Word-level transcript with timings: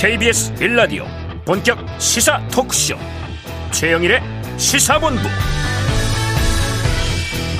KBS 0.00 0.54
빌라디오 0.54 1.04
본격 1.44 1.78
시사 1.98 2.40
토크쇼 2.48 2.96
최영일의 3.70 4.22
시사본부. 4.56 5.20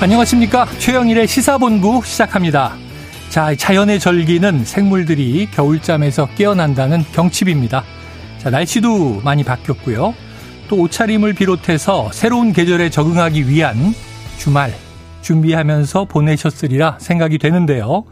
안녕하십니까? 0.01 0.65
최영일의 0.79 1.27
시사본부 1.27 2.01
시작합니다. 2.03 2.73
자 3.29 3.53
자연의 3.53 3.99
절기는 3.99 4.65
생물들이 4.65 5.49
겨울잠에서 5.51 6.29
깨어난다는 6.29 7.03
경칩입니다. 7.11 7.83
자 8.39 8.49
날씨도 8.49 9.21
많이 9.23 9.43
바뀌었고요. 9.43 10.15
또 10.67 10.77
옷차림을 10.77 11.33
비롯해서 11.33 12.09
새로운 12.11 12.53
계절에 12.53 12.89
적응하기 12.89 13.49
위한 13.49 13.93
주말 14.39 14.73
준비하면서 15.21 16.05
보내셨으리라 16.05 16.97
생각이 16.99 17.37
되는데요. 17.37 18.05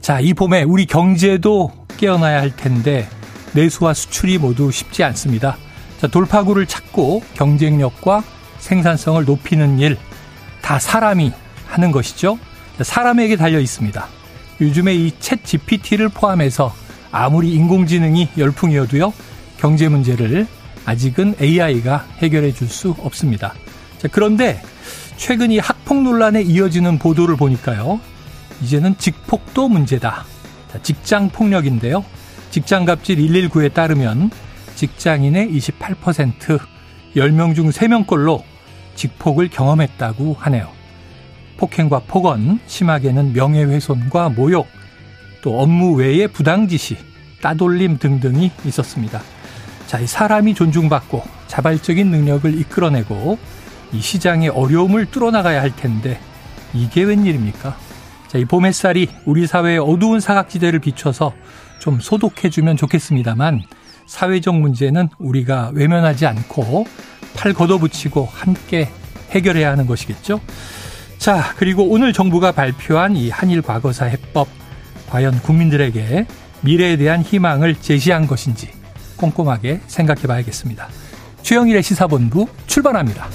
자, 0.00 0.20
이 0.20 0.34
봄에 0.34 0.62
우리 0.62 0.86
경제도 0.86 1.72
깨어나야 1.96 2.40
할 2.40 2.54
텐데 2.54 3.08
내수와 3.56 3.94
수출이 3.94 4.38
모두 4.38 4.70
쉽지 4.70 5.02
않습니다. 5.02 5.56
자, 5.98 6.06
돌파구를 6.06 6.66
찾고 6.66 7.22
경쟁력과 7.34 8.22
생산성을 8.58 9.24
높이는 9.24 9.78
일, 9.78 9.96
다 10.60 10.78
사람이 10.78 11.32
하는 11.66 11.90
것이죠. 11.90 12.38
자, 12.76 12.84
사람에게 12.84 13.36
달려 13.36 13.58
있습니다. 13.58 14.06
요즘에 14.60 14.94
이 14.94 15.10
챗 15.18 15.42
GPT를 15.42 16.10
포함해서 16.10 16.74
아무리 17.10 17.52
인공지능이 17.54 18.28
열풍이어도요, 18.36 19.12
경제 19.58 19.88
문제를 19.88 20.46
아직은 20.84 21.36
AI가 21.40 22.06
해결해 22.18 22.52
줄 22.52 22.68
수 22.68 22.94
없습니다. 23.00 23.54
자, 23.98 24.08
그런데 24.10 24.60
최근 25.16 25.50
이 25.50 25.58
학폭 25.58 26.02
논란에 26.02 26.42
이어지는 26.42 26.98
보도를 26.98 27.36
보니까요. 27.36 28.00
이제는 28.62 28.98
직폭도 28.98 29.68
문제다. 29.68 30.24
자, 30.72 30.82
직장 30.82 31.30
폭력인데요. 31.30 32.04
직장갑질 32.50 33.18
119에 33.18 33.72
따르면 33.72 34.30
직장인의 34.74 35.50
28% 35.52 36.60
10명 37.16 37.54
중 37.54 37.70
3명꼴로 37.70 38.42
직폭을 38.94 39.48
경험했다고 39.48 40.36
하네요. 40.38 40.68
폭행과 41.56 42.00
폭언, 42.06 42.60
심하게는 42.66 43.32
명예훼손과 43.32 44.30
모욕, 44.30 44.66
또 45.42 45.60
업무 45.60 45.94
외의 45.94 46.28
부당지시, 46.28 46.96
따돌림 47.40 47.98
등등이 47.98 48.50
있었습니다. 48.66 49.22
자, 49.86 49.98
이 50.00 50.06
사람이 50.06 50.54
존중받고 50.54 51.22
자발적인 51.46 52.10
능력을 52.10 52.58
이끌어내고 52.60 53.38
이 53.92 54.00
시장의 54.00 54.48
어려움을 54.50 55.06
뚫어나가야 55.06 55.60
할 55.62 55.74
텐데 55.74 56.18
이게 56.74 57.02
웬일입니까? 57.04 57.76
자, 58.28 58.38
이 58.38 58.44
봄 58.44 58.66
햇살이 58.66 59.08
우리 59.24 59.46
사회의 59.46 59.78
어두운 59.78 60.20
사각지대를 60.20 60.80
비춰서 60.80 61.32
좀 61.78 62.00
소독해주면 62.00 62.76
좋겠습니다만 62.76 63.62
사회적 64.06 64.56
문제는 64.56 65.08
우리가 65.18 65.70
외면하지 65.74 66.26
않고 66.26 66.86
팔 67.36 67.52
걷어붙이고 67.52 68.28
함께 68.32 68.88
해결해야 69.30 69.70
하는 69.70 69.86
것이겠죠. 69.86 70.40
자, 71.18 71.54
그리고 71.56 71.88
오늘 71.88 72.12
정부가 72.12 72.52
발표한 72.52 73.16
이 73.16 73.30
한일 73.30 73.62
과거사 73.62 74.06
해법 74.06 74.48
과연 75.08 75.40
국민들에게 75.40 76.26
미래에 76.62 76.96
대한 76.96 77.22
희망을 77.22 77.74
제시한 77.76 78.26
것인지 78.26 78.70
꼼꼼하게 79.16 79.80
생각해 79.86 80.22
봐야겠습니다. 80.22 80.88
최영일의 81.42 81.82
시사본부 81.82 82.46
출발합니다. 82.66 83.28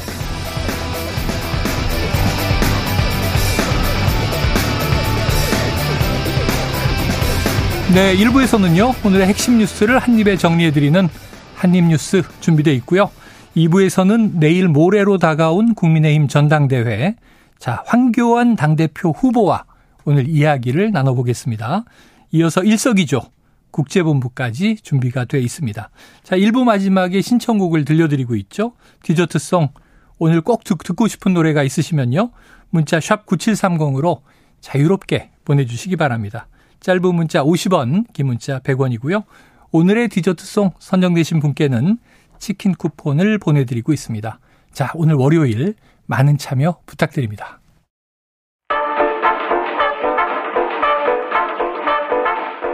네, 7.94 8.16
1부에서는요, 8.16 9.06
오늘의 9.06 9.28
핵심 9.28 9.58
뉴스를 9.58 10.00
한입에 10.00 10.38
정리해드리는 10.38 11.10
한입 11.56 11.84
뉴스 11.84 12.24
준비되어 12.40 12.74
있고요. 12.76 13.12
2부에서는 13.58 14.36
내일 14.36 14.70
모레로 14.70 15.18
다가온 15.18 15.76
국민의힘 15.76 16.30
전당대회, 16.30 17.18
자, 17.60 17.84
황교안 17.86 18.56
당대표 18.56 19.10
후보와 19.10 19.66
오늘 20.06 20.30
이야기를 20.30 20.92
나눠보겠습니다. 20.92 21.84
이어서 22.32 22.64
일석이조 22.64 23.24
국제본부까지 23.72 24.78
준비가 24.82 25.26
돼 25.26 25.42
있습니다. 25.42 25.90
자, 26.24 26.38
1부 26.38 26.64
마지막에 26.64 27.20
신청곡을 27.20 27.84
들려드리고 27.84 28.38
있죠. 28.38 28.72
디저트송 29.04 29.68
오늘 30.18 30.40
꼭 30.40 30.64
듣고 30.64 31.10
싶은 31.10 31.34
노래가 31.34 31.62
있으시면요. 31.64 32.32
문자 32.70 33.02
샵 33.02 33.26
9730으로 33.26 34.22
자유롭게 34.62 35.32
보내주시기 35.44 35.98
바랍니다. 35.98 36.48
짧은 36.82 37.16
문자 37.16 37.44
50원, 37.44 38.12
긴 38.12 38.26
문자 38.26 38.60
100원이고요. 38.60 39.24
오늘의 39.72 40.10
디저트송 40.10 40.72
선정되신 40.80 41.40
분께는 41.40 41.98
치킨 42.40 42.74
쿠폰을 42.74 43.38
보내드리고 43.38 43.94
있습니다. 43.94 44.40
자, 44.74 44.92
오늘 44.96 45.16
월요일 45.16 45.76
많은 46.08 46.38
참여 46.38 46.80
부탁드립니다. 46.88 47.60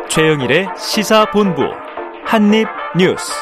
최영일의 0.10 0.70
시사본부 0.78 1.64
한입뉴스. 2.26 3.34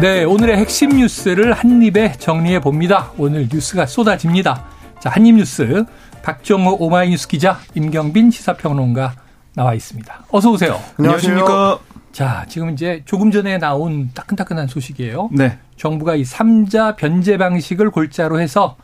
네, 0.00 0.24
오늘의 0.24 0.56
핵심 0.56 0.90
뉴스를 0.90 1.52
한입에 1.52 2.12
정리해 2.12 2.60
봅니다. 2.60 3.10
오늘 3.18 3.48
뉴스가 3.52 3.86
쏟아집니다. 3.86 4.64
자, 5.00 5.10
한입뉴스 5.10 5.84
박정호 6.22 6.76
오마이뉴스 6.78 7.28
기자, 7.28 7.58
임경빈 7.74 8.30
시사평론가 8.30 9.14
나와 9.54 9.74
있습니다. 9.74 10.24
어서 10.30 10.50
오세요. 10.50 10.80
안녕하십니까. 10.98 11.78
자, 12.12 12.44
지금 12.48 12.70
이제 12.70 13.02
조금 13.04 13.30
전에 13.30 13.58
나온 13.58 14.10
따끈따끈한 14.14 14.66
소식이에요. 14.66 15.30
네. 15.32 15.58
정부가 15.76 16.16
이 16.16 16.24
삼자 16.24 16.96
변제 16.96 17.38
방식을 17.38 17.90
골자로 17.90 18.40
해서 18.40 18.76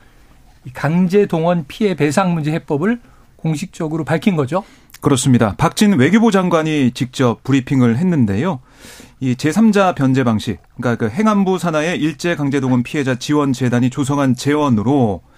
강제 0.72 1.26
동원 1.26 1.64
피해 1.68 1.94
배상 1.94 2.34
문제 2.34 2.52
해법을 2.52 3.00
공식적으로 3.36 4.04
밝힌 4.04 4.36
거죠. 4.36 4.64
그렇습니다. 5.00 5.54
박진 5.56 5.98
외교부 5.98 6.30
장관이 6.30 6.92
직접 6.92 7.44
브리핑을 7.44 7.98
했는데요. 7.98 8.60
이 9.20 9.34
제3자 9.34 9.94
변제 9.94 10.24
방식, 10.24 10.58
그러니까 10.76 10.96
그 10.96 11.12
행안부 11.14 11.58
산하의 11.58 11.98
일제 11.98 12.34
강제 12.34 12.60
동원 12.60 12.82
피해자 12.82 13.14
지원 13.14 13.52
재단이 13.52 13.90
조성한 13.90 14.34
재원으로 14.34 15.22
아, 15.24 15.35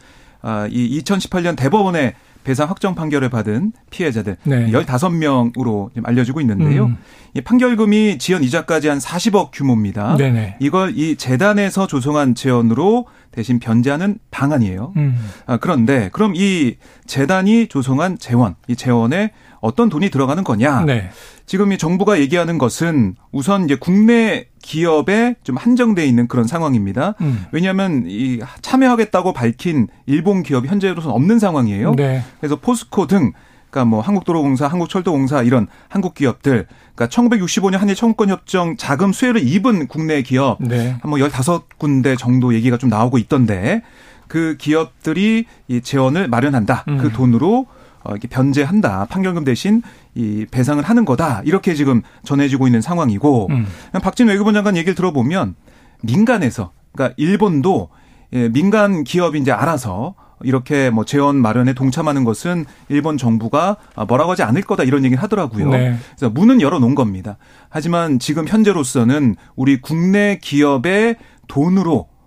이 0.71 1.00
2018년 1.03 1.56
대법원의 1.56 2.15
배상 2.44 2.71
확정 2.71 2.94
판결을 2.94 3.28
받은 3.28 3.72
피해자들 3.91 4.38
네. 4.44 4.71
15명으로 4.71 5.91
알려지고 6.03 6.41
있는데요. 6.41 6.87
음. 6.87 6.97
이 7.34 7.43
판결금이 7.43 8.16
지연 8.19 8.43
이자까지 8.43 8.88
한 8.88 8.99
40억 8.99 9.50
규모입니다. 9.53 10.16
네네. 10.16 10.56
이걸 10.59 10.97
이 10.97 11.16
재단에서 11.16 11.87
조성한 11.87 12.34
재원으로 12.34 13.06
대신 13.32 13.59
변제하는 13.59 14.19
방안이에요. 14.31 14.94
음. 14.97 15.19
아, 15.47 15.59
그런데 15.59 16.09
그럼 16.12 16.32
이 16.34 16.76
재단이 17.06 17.66
조성한 17.69 18.19
재원, 18.19 18.55
이 18.66 18.75
재원에 18.75 19.32
어떤 19.60 19.88
돈이 19.88 20.10
들어가는 20.10 20.44
거냐? 20.44 20.84
네. 20.84 21.10
지금 21.46 21.72
이 21.72 21.78
정부가 21.78 22.20
얘기하는 22.20 22.58
것은 22.58 23.16
우선 23.32 23.64
이제 23.64 23.74
국내 23.74 24.46
기업에 24.62 25.36
좀 25.42 25.56
한정돼 25.56 26.06
있는 26.06 26.28
그런 26.28 26.46
상황입니다. 26.46 27.14
음. 27.20 27.46
왜냐하면 27.52 28.04
이 28.06 28.41
참여하겠다고 28.60 29.32
밝힌 29.32 29.88
일본 30.06 30.42
기업이 30.42 30.69
현재로서는 30.69 31.14
없는 31.14 31.38
상황이에요. 31.38 31.94
네. 31.94 32.22
그래서 32.41 32.56
포스코 32.56 33.06
등 33.06 33.32
그러니까 33.70 33.84
뭐 33.84 34.00
한국도로공사, 34.00 34.66
한국철도공사 34.66 35.42
이런 35.42 35.66
한국 35.88 36.14
기업들, 36.14 36.66
그러니까 36.94 37.06
1965년 37.06 37.78
한일 37.78 37.94
청구권 37.94 38.30
협정 38.30 38.76
자금 38.76 39.12
수혜를 39.12 39.46
입은 39.46 39.88
국내 39.88 40.22
기업 40.22 40.58
네. 40.60 40.96
한뭐 41.02 41.19
15군데 41.19 42.16
정도 42.19 42.54
얘기가 42.54 42.78
좀 42.78 42.88
나오고 42.90 43.19
있던데 43.19 43.82
그 44.26 44.56
기업들이 44.58 45.46
이 45.69 45.81
재원을 45.81 46.28
마련한다. 46.28 46.84
그 46.84 46.90
음. 46.90 46.99
그 46.99 47.11
돈으로 47.11 47.66
어, 48.08 48.12
이렇게 48.12 48.26
변제한다. 48.26 49.05
판결금 49.05 49.44
대신 49.44 49.82
이 50.14 50.46
배상을 50.50 50.82
하는 50.82 51.05
거다. 51.05 51.43
이렇게 51.44 51.75
지금 51.75 52.00
전해지고 52.25 52.66
있는 52.66 52.81
상황이고 52.81 53.49
음. 53.50 53.66
박진 54.02 54.28
외교부 54.28 54.52
장관 54.52 54.76
얘기를 54.76 54.94
들어보면 54.94 55.55
민간에서 56.02 56.72
그러니까 56.93 57.14
일본도 57.19 57.90
예, 58.32 58.49
민간 58.49 59.05
기업이 59.05 59.38
이제 59.38 59.52
알아서 59.52 60.14
이렇게 60.43 60.88
뭐 60.90 61.05
재원 61.05 61.37
마련에 61.37 61.75
동참하는 61.75 62.25
것은 62.25 62.64
일본 62.88 63.19
정부가 63.19 63.76
뭐라고 64.06 64.31
하지 64.31 64.43
않을 64.43 64.62
거다 64.62 64.84
이런 64.84 65.04
얘기를 65.04 65.22
하더라고요. 65.22 65.69
네. 65.70 65.96
그래서 66.16 66.31
문은 66.32 66.61
열어 66.61 66.78
놓은 66.78 66.94
겁니다. 66.94 67.37
하지만 67.69 68.19
지금 68.19 68.46
현재로서는 68.46 69.37
우리 69.56 69.81
국내 69.81 70.38
기업의 70.40 71.16
돈으로 71.49 71.94
어, 72.00 72.18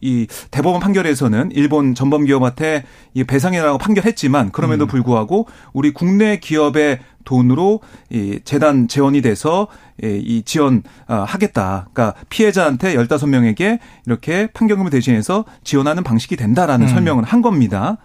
이 0.00 0.26
대법원 0.50 0.80
판결에서는 0.80 1.50
일본 1.52 1.94
전범 1.94 2.24
기업한테 2.24 2.84
이 3.14 3.24
배상해라고 3.24 3.78
판결했지만 3.78 4.50
그럼에도 4.50 4.84
음. 4.84 4.88
불구하고 4.88 5.46
우리 5.72 5.92
국내 5.92 6.38
기업의 6.38 6.98
돈으로 7.24 7.80
이 8.10 8.40
재단 8.44 8.88
재원이 8.88 9.22
돼서 9.22 9.68
이 10.02 10.42
지원 10.44 10.82
어, 11.06 11.24
하겠다. 11.26 11.88
그러니까 11.92 12.18
피해자한테 12.30 12.94
15명에게 12.96 13.78
이렇게 14.06 14.48
판결금을 14.48 14.90
대신해서 14.90 15.44
지원하는 15.62 16.02
방식이 16.02 16.36
된다라는 16.36 16.86
음. 16.86 16.92
설명을 16.92 17.24
한 17.24 17.42
겁니다. 17.42 17.98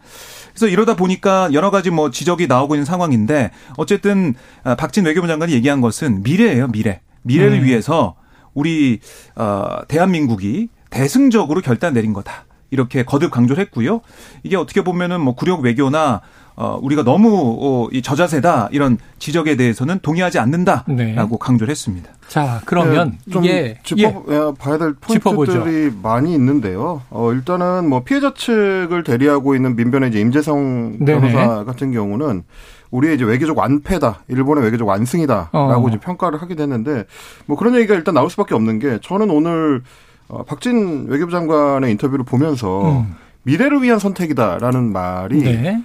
그래서 0.50 0.68
이러다 0.68 0.96
보니까 0.96 1.50
여러 1.54 1.72
가지 1.72 1.90
뭐 1.90 2.12
지적이 2.12 2.48
나오고 2.48 2.76
있는 2.76 2.86
상황인데 2.86 3.52
어쨌든 3.78 4.36
아, 4.64 4.76
박진 4.76 5.06
외교부 5.06 5.28
장관이 5.28 5.54
얘기한 5.54 5.82
것은 5.82 6.24
미래예요, 6.24 6.68
미래. 6.68 7.02
미래를 7.24 7.60
음. 7.60 7.64
위해서 7.64 8.16
우리 8.54 9.00
어 9.36 9.80
대한민국이 9.88 10.70
대승적으로 10.96 11.60
결단 11.60 11.94
내린 11.94 12.14
거다. 12.14 12.46
이렇게 12.72 13.04
거듭 13.04 13.30
강조를 13.30 13.62
했고요. 13.66 14.00
이게 14.44 14.56
어떻게 14.56 14.82
보면은 14.82 15.20
뭐 15.20 15.36
구력 15.36 15.60
외교나 15.62 16.22
어, 16.56 16.80
우리가 16.82 17.04
너무 17.04 17.58
어, 17.60 17.90
이 17.92 18.02
저자세다 18.02 18.70
이런 18.72 18.98
지적에 19.20 19.58
대해서는 19.58 20.00
동의하지 20.00 20.40
않는다라고 20.40 20.96
네. 20.96 21.16
강조를 21.40 21.70
했습니다. 21.70 22.10
자 22.30 22.62
그러면 22.66 23.18
네, 23.26 23.32
좀 23.32 23.44
이게 23.44 23.78
짚어 23.84 24.24
예, 24.30 24.54
봐야 24.58 24.78
될 24.78 24.94
포인트들이 24.94 25.20
짚어보죠. 25.20 25.66
많이 26.02 26.34
있는데요. 26.34 27.02
어, 27.10 27.34
일단은 27.34 27.90
뭐 27.90 28.04
피해자 28.04 28.34
측을 28.34 29.04
대리하고 29.04 29.54
있는 29.56 29.76
민변의 29.76 30.10
이제 30.10 30.22
임재성 30.22 31.00
변호사 31.06 31.48
네네. 31.48 31.66
같은 31.66 31.92
경우는 31.92 32.44
우리의 32.92 33.16
이제 33.16 33.26
외교적 33.26 33.58
완패다, 33.58 34.22
일본의 34.30 34.64
외교적 34.64 34.88
완승이다라고 34.88 35.52
어. 35.54 35.90
이제 35.90 35.98
평가를 36.00 36.42
하게 36.42 36.56
됐는데 36.56 37.04
뭐 37.46 37.58
그런 37.58 37.76
얘기가 37.76 37.96
일단 37.96 38.14
나올 38.14 38.30
수밖에 38.30 38.56
없는 38.56 38.80
게 38.80 39.00
저는 39.02 39.30
오늘 39.30 39.84
어, 40.28 40.44
박진 40.44 41.08
외교부 41.08 41.32
장관의 41.32 41.92
인터뷰를 41.92 42.26
보면서 42.26 43.00
음. 43.00 43.16
미래를 43.44 43.82
위한 43.84 44.00
선택이다라는 44.00 44.92
말이 44.92 45.42
네. 45.42 45.84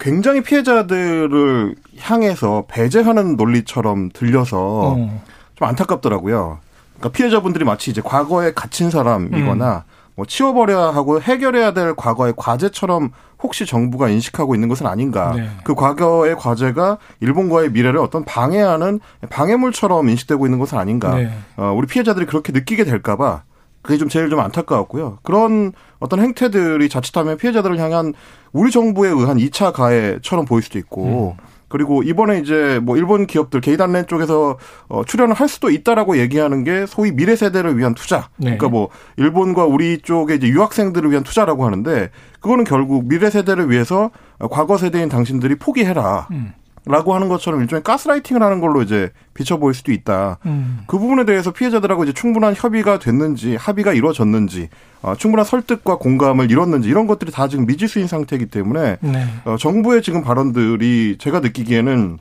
굉장히 0.00 0.42
피해자들을 0.42 1.74
향해서 2.00 2.64
배제하는 2.68 3.36
논리처럼 3.36 4.10
들려서 4.12 4.58
어. 4.96 5.22
좀 5.54 5.68
안타깝더라고요. 5.68 6.58
그러니까 6.96 7.16
피해자분들이 7.16 7.64
마치 7.64 7.90
이제 7.90 8.00
과거에 8.02 8.52
갇힌 8.52 8.90
사람이거나 8.90 9.84
음. 9.86 9.96
뭐 10.16 10.24
치워버려야 10.24 10.94
하고 10.94 11.20
해결해야 11.20 11.72
될 11.72 11.94
과거의 11.94 12.32
과제처럼 12.36 13.10
혹시 13.42 13.66
정부가 13.66 14.08
인식하고 14.08 14.54
있는 14.54 14.68
것은 14.68 14.86
아닌가. 14.86 15.34
네. 15.36 15.48
그 15.62 15.74
과거의 15.74 16.36
과제가 16.36 16.96
일본과의 17.20 17.70
미래를 17.70 18.00
어떤 18.00 18.24
방해하는 18.24 18.98
방해물처럼 19.28 20.08
인식되고 20.08 20.46
있는 20.46 20.58
것은 20.58 20.78
아닌가. 20.78 21.14
네. 21.14 21.30
어, 21.56 21.74
우리 21.76 21.86
피해자들이 21.86 22.24
그렇게 22.24 22.52
느끼게 22.52 22.84
될까봐 22.84 23.42
그게 23.86 23.98
좀 23.98 24.08
제일 24.08 24.28
좀 24.28 24.40
안타까웠고요. 24.40 25.18
그런 25.22 25.72
어떤 26.00 26.20
행태들이 26.20 26.88
자칫하면 26.88 27.38
피해자들을 27.38 27.78
향한 27.78 28.12
우리 28.52 28.70
정부에 28.70 29.08
의한 29.08 29.36
2차 29.38 29.72
가해처럼 29.72 30.44
보일 30.44 30.62
수도 30.62 30.78
있고 30.78 31.36
음. 31.38 31.42
그리고 31.68 32.02
이번에 32.02 32.38
이제 32.38 32.80
뭐 32.82 32.96
일본 32.96 33.26
기업들 33.26 33.60
게이단렌 33.60 34.06
쪽에서 34.06 34.56
어 34.88 35.04
출연을 35.04 35.34
할 35.34 35.48
수도 35.48 35.70
있다라고 35.70 36.18
얘기하는 36.18 36.64
게 36.64 36.86
소위 36.86 37.12
미래 37.12 37.36
세대를 37.36 37.78
위한 37.78 37.94
투자. 37.94 38.28
네. 38.36 38.56
그러니까 38.56 38.68
뭐 38.68 38.88
일본과 39.16 39.64
우리 39.64 39.98
쪽에 39.98 40.34
이제 40.34 40.48
유학생들을 40.48 41.10
위한 41.10 41.22
투자라고 41.22 41.64
하는데 41.64 42.10
그거는 42.40 42.64
결국 42.64 43.08
미래 43.08 43.30
세대를 43.30 43.70
위해서 43.70 44.10
과거 44.50 44.76
세대인 44.76 45.08
당신들이 45.08 45.56
포기해라. 45.56 46.28
음. 46.32 46.52
라고 46.88 47.14
하는 47.14 47.28
것처럼 47.28 47.60
일종의 47.62 47.82
가스라이팅을 47.82 48.42
하는 48.42 48.60
걸로 48.60 48.80
이제 48.80 49.10
비춰 49.34 49.56
보일 49.56 49.74
수도 49.74 49.90
있다. 49.90 50.38
음. 50.46 50.84
그 50.86 50.98
부분에 51.00 51.24
대해서 51.24 51.50
피해자들하고 51.50 52.04
이제 52.04 52.12
충분한 52.12 52.54
협의가 52.56 53.00
됐는지 53.00 53.56
합의가 53.56 53.92
이루어졌는지 53.92 54.68
어, 55.02 55.16
충분한 55.16 55.44
설득과 55.44 55.96
공감을 55.98 56.48
이뤘는지 56.48 56.88
이런 56.88 57.08
것들이 57.08 57.32
다 57.32 57.48
지금 57.48 57.66
미지수인 57.66 58.06
상태이기 58.06 58.46
때문에 58.46 58.98
네. 59.00 59.26
어, 59.44 59.56
정부의 59.58 60.00
지금 60.00 60.22
발언들이 60.22 61.16
제가 61.18 61.40
느끼기에는 61.40 62.18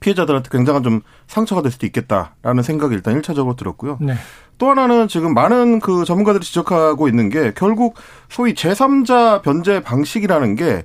피해자들한테 0.00 0.48
굉장한 0.50 0.82
좀 0.82 1.02
상처가 1.26 1.60
될 1.60 1.70
수도 1.70 1.84
있겠다라는 1.84 2.62
생각이 2.62 2.94
일단 2.94 3.14
일차적으로 3.14 3.54
들었고요. 3.54 3.98
네. 4.00 4.14
또 4.56 4.70
하나는 4.70 5.08
지금 5.08 5.34
많은 5.34 5.80
그 5.80 6.06
전문가들이 6.06 6.42
지적하고 6.42 7.06
있는 7.06 7.28
게 7.28 7.52
결국 7.54 7.96
소위 8.30 8.54
제3자 8.54 9.42
변제 9.42 9.82
방식이라는 9.82 10.54
게 10.54 10.84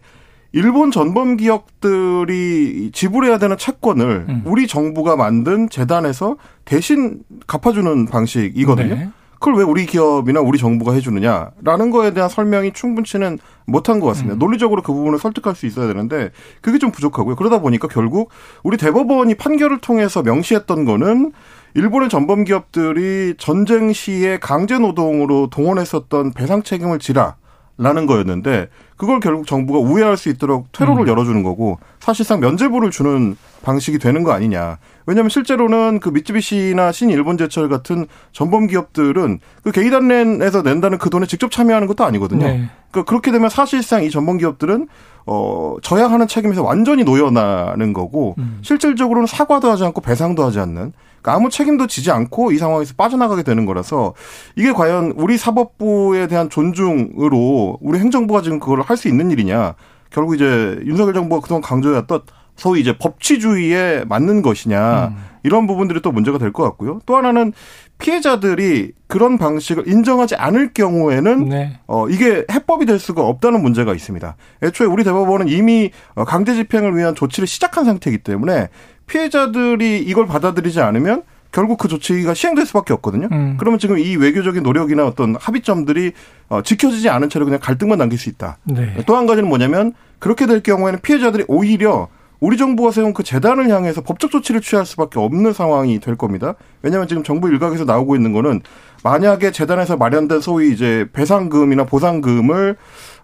일본 0.56 0.90
전범 0.90 1.36
기업들이 1.36 2.90
지불해야 2.94 3.40
되는 3.40 3.58
채권을 3.58 4.26
음. 4.30 4.42
우리 4.46 4.68
정부가 4.68 5.18
만든 5.18 5.70
재단에서 5.70 6.38
대신 6.64 7.20
갚아주는 7.46 8.06
방식이거든요. 8.06 8.96
네. 8.96 9.10
그걸 9.34 9.56
왜 9.56 9.64
우리 9.64 9.86
기업이나 9.86 10.40
우리 10.40 10.58
정부가 10.58 10.94
해주느냐라는 10.94 11.92
거에 11.92 12.14
대한 12.14 12.30
설명이 12.30 12.72
충분치는 12.72 13.38
못한 13.66 14.00
것 14.00 14.08
같습니다. 14.08 14.38
음. 14.38 14.40
논리적으로 14.40 14.82
그 14.82 14.94
부분을 14.94 15.20
설득할 15.20 15.56
수 15.56 15.66
있어야 15.66 15.88
되는데 15.88 16.32
그게 16.62 16.78
좀 16.78 16.90
부족하고요. 16.90 17.36
그러다 17.36 17.60
보니까 17.60 17.90
결국 17.90 18.30
우리 18.64 18.78
대법원이 18.78 19.36
판결을 19.36 19.82
통해서 19.82 20.24
명시했던 20.24 20.86
거는 20.86 21.34
일본의 21.74 22.08
전범 22.08 22.46
기업들이 22.46 23.34
전쟁 23.38 23.92
시에 23.92 24.40
강제 24.40 24.80
노동으로 24.80 25.50
동원했었던 25.52 26.32
배상 26.32 26.64
책임을 26.64 27.00
지라. 27.00 27.36
라는 27.78 28.06
거였는데 28.06 28.70
그걸 28.96 29.20
결국 29.20 29.46
정부가 29.46 29.80
우회할 29.80 30.16
수 30.16 30.30
있도록 30.30 30.72
퇴로를 30.72 31.04
음. 31.04 31.08
열어주는 31.10 31.44
거고 31.44 31.78
사실상 32.00 32.40
면제부를 32.40 32.90
주는 32.90 33.36
방식이 33.64 34.00
되는 34.00 34.24
거 34.24 34.32
아니냐. 34.32 34.78
왜냐하면 35.06 35.30
실제로는 35.30 36.00
그 36.00 36.10
미쯔비시나 36.10 36.94
신일본제철 36.94 37.68
같은 37.68 38.06
전범 38.32 38.68
기업들은 38.68 39.40
그 39.64 39.72
게이단렌에서 39.72 40.62
낸다는 40.62 40.98
그 40.98 41.10
돈에 41.10 41.26
직접 41.26 41.52
참여하는 41.52 41.88
것도 41.88 42.06
아니거든요. 42.06 42.46
네. 42.46 42.70
그러니까 42.92 43.10
그렇게 43.10 43.32
되면 43.32 43.50
사실상 43.50 44.04
이 44.04 44.10
전범 44.10 44.38
기업들은 44.38 44.88
어 45.26 45.76
져야 45.82 46.10
하는 46.10 46.28
책임에서 46.28 46.64
완전히 46.64 47.04
놓여나는 47.04 47.92
거고 47.92 48.36
음. 48.38 48.60
실질적으로는 48.62 49.28
사과도 49.28 49.70
하지 49.70 49.84
않고 49.84 50.00
배상도 50.00 50.44
하지 50.46 50.60
않는 50.60 50.94
그러니까 51.26 51.34
아무 51.34 51.50
책임도 51.50 51.88
지지 51.88 52.12
않고 52.12 52.52
이 52.52 52.58
상황에서 52.60 52.94
빠져나가게 52.96 53.42
되는 53.42 53.66
거라서 53.66 54.14
이게 54.56 54.72
과연 54.72 55.14
우리 55.18 55.38
사법부에 55.38 56.28
대한 56.28 56.50
존중으로 56.52 57.80
우리 57.82 58.00
행정부가 58.00 58.44
지금 58.44 58.60
그걸 58.60 58.82
할 58.82 58.96
수 58.96 59.08
있는 59.10 59.30
일이냐. 59.32 59.74
결국 60.10 60.36
이제 60.36 60.80
윤석열 60.86 61.14
정부가 61.16 61.42
그동안 61.42 61.62
강조해왔던 61.62 62.22
소위 62.56 62.80
이제 62.80 62.98
법치주의에 62.98 64.06
맞는 64.08 64.42
것이냐. 64.42 65.08
음. 65.08 65.16
이런 65.44 65.68
부분들이 65.68 66.02
또 66.02 66.12
문제가 66.12 66.38
될 66.38 66.54
것 66.54 66.64
같고요. 66.64 67.00
또 67.06 67.18
하나는 67.18 67.52
피해자들이 67.98 68.94
그런 69.08 69.38
방식을 69.38 69.88
인정하지 69.88 70.36
않을 70.36 70.74
경우에는 70.74 71.50
네. 71.50 71.80
어 71.88 72.08
이게 72.10 72.46
해법이 72.52 72.86
될 72.86 73.00
수가 73.00 73.24
없다는 73.24 73.62
문제가 73.62 73.94
있습니다. 73.94 74.36
애초에 74.64 74.88
우리 74.88 75.04
대법원은 75.04 75.50
이미 75.50 75.92
어, 76.16 76.24
강제 76.24 76.54
집행을 76.56 76.96
위한 76.96 77.16
조치를 77.16 77.48
시작한 77.48 77.86
상태이기 77.86 78.20
때문에 78.24 78.70
피해자들이 79.08 80.00
이걸 80.00 80.26
받아들이지 80.26 80.82
않으면 80.82 81.24
결국 81.52 81.78
그 81.78 81.88
조치가 81.88 82.34
시행될 82.34 82.66
수밖에 82.66 82.94
없거든요. 82.94 83.30
음. 83.32 83.56
그러면 83.58 83.80
지금 83.80 83.98
이 83.98 84.18
외교적인 84.18 84.62
노력이나 84.62 85.06
어떤 85.06 85.38
합의점들이 85.40 86.12
어, 86.50 86.62
지켜지지 86.62 87.08
않은 87.10 87.30
채로 87.30 87.46
그냥 87.46 87.62
갈등만 87.62 87.98
남길 87.98 88.20
수 88.20 88.30
있다. 88.30 88.58
네. 88.66 88.98
또한 89.06 89.26
가지는 89.26 89.48
뭐냐면 89.48 89.94
그렇게 90.20 90.48
될 90.48 90.62
경우에는 90.62 91.00
피해자들이 91.02 91.46
오히려 91.48 92.10
우리 92.42 92.58
정부가 92.58 92.92
세운 92.92 93.14
그 93.14 93.24
재단을 93.24 93.70
향해서 93.70 94.02
법적 94.02 94.32
조치를 94.32 94.60
취할 94.60 94.86
수밖에 94.86 95.20
없는 95.20 95.54
상황이 95.54 96.00
될 96.00 96.16
겁니다. 96.16 96.56
왜냐하면 96.82 97.08
지금 97.08 97.24
정부 97.24 97.50
일각에서 97.50 97.86
나오고 97.86 98.16
있는 98.16 98.34
거는 98.34 98.62
만약에 99.04 99.52
재단에서 99.52 99.98
마련된 99.98 100.42
소위 100.42 100.74
이제 100.74 101.08
배상금이나 101.14 101.86
보상금을 101.86 102.76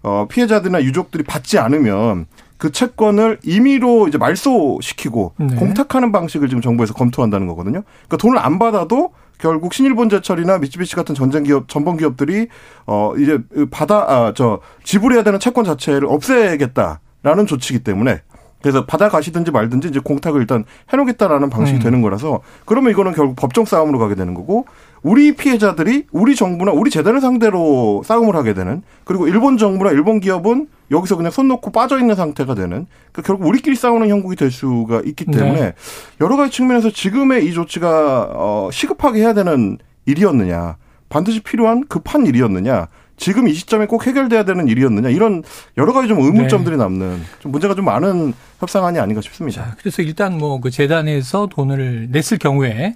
어 0.02 0.26
피해자들이나 0.30 0.82
유족들이 0.82 1.24
받지 1.24 1.58
않으면 1.58 2.26
그 2.62 2.70
채권을 2.70 3.40
임의로 3.42 4.06
이제 4.06 4.18
말소시키고 4.18 5.32
네. 5.36 5.56
공탁하는 5.56 6.12
방식을 6.12 6.46
지금 6.46 6.62
정부에서 6.62 6.94
검토한다는 6.94 7.48
거거든요. 7.48 7.82
그러니까 7.82 8.16
돈을 8.18 8.38
안 8.38 8.60
받아도 8.60 9.10
결국 9.38 9.74
신일본제철이나 9.74 10.58
미쯔비시 10.58 10.94
같은 10.94 11.16
전쟁 11.16 11.42
기업, 11.42 11.68
전범 11.68 11.96
기업들이 11.96 12.46
어 12.86 13.14
이제 13.18 13.40
받아 13.72 13.96
아 14.06 14.32
저 14.36 14.60
지불해야 14.84 15.24
되는 15.24 15.40
채권 15.40 15.64
자체를 15.64 16.06
없애겠다라는 16.06 17.46
조치이기 17.48 17.82
때문에 17.82 18.20
그래서 18.60 18.86
받아가시든지 18.86 19.50
말든지 19.50 19.88
이제 19.88 19.98
공탁을 19.98 20.40
일단 20.40 20.64
해놓겠다라는 20.92 21.50
방식이 21.50 21.80
음. 21.80 21.82
되는 21.82 22.00
거라서 22.00 22.42
그러면 22.64 22.92
이거는 22.92 23.10
결국 23.12 23.34
법정 23.34 23.64
싸움으로 23.64 23.98
가게 23.98 24.14
되는 24.14 24.34
거고 24.34 24.66
우리 25.02 25.34
피해자들이 25.34 26.06
우리 26.12 26.36
정부나 26.36 26.72
우리 26.72 26.90
재단을 26.90 27.20
상대로 27.20 28.02
싸움을 28.04 28.36
하게 28.36 28.54
되는 28.54 28.82
그리고 29.04 29.26
일본 29.26 29.58
정부나 29.58 29.90
일본 29.90 30.20
기업은 30.20 30.68
여기서 30.92 31.16
그냥 31.16 31.32
손 31.32 31.48
놓고 31.48 31.72
빠져 31.72 31.98
있는 31.98 32.14
상태가 32.14 32.54
되는 32.54 32.86
그러니까 33.10 33.22
결국 33.24 33.46
우리끼리 33.48 33.74
싸우는 33.74 34.08
형국이 34.08 34.36
될 34.36 34.50
수가 34.50 35.02
있기 35.04 35.24
때문에 35.24 35.60
네. 35.60 35.74
여러 36.20 36.36
가지 36.36 36.52
측면에서 36.52 36.90
지금의 36.90 37.46
이 37.46 37.52
조치가 37.52 38.28
어 38.30 38.68
시급하게 38.72 39.20
해야 39.22 39.32
되는 39.34 39.78
일이었느냐 40.06 40.76
반드시 41.08 41.40
필요한 41.40 41.84
급한 41.88 42.26
일이었느냐 42.26 42.88
지금 43.16 43.46
이 43.48 43.54
시점에 43.54 43.86
꼭 43.86 44.06
해결돼야 44.06 44.44
되는 44.44 44.68
일이었느냐 44.68 45.08
이런 45.08 45.42
여러 45.78 45.92
가지 45.92 46.08
좀 46.08 46.20
의문점들이 46.20 46.76
네. 46.76 46.82
남는 46.82 47.22
좀 47.40 47.52
문제가 47.52 47.74
좀 47.74 47.84
많은 47.84 48.34
협상안이 48.60 48.98
아닌가 48.98 49.20
싶습니다. 49.20 49.64
자, 49.64 49.76
그래서 49.78 50.02
일단 50.02 50.38
뭐 50.38 50.60
그 50.60 50.70
재단에서 50.70 51.48
돈을 51.48 52.08
냈을 52.10 52.38
경우에 52.38 52.94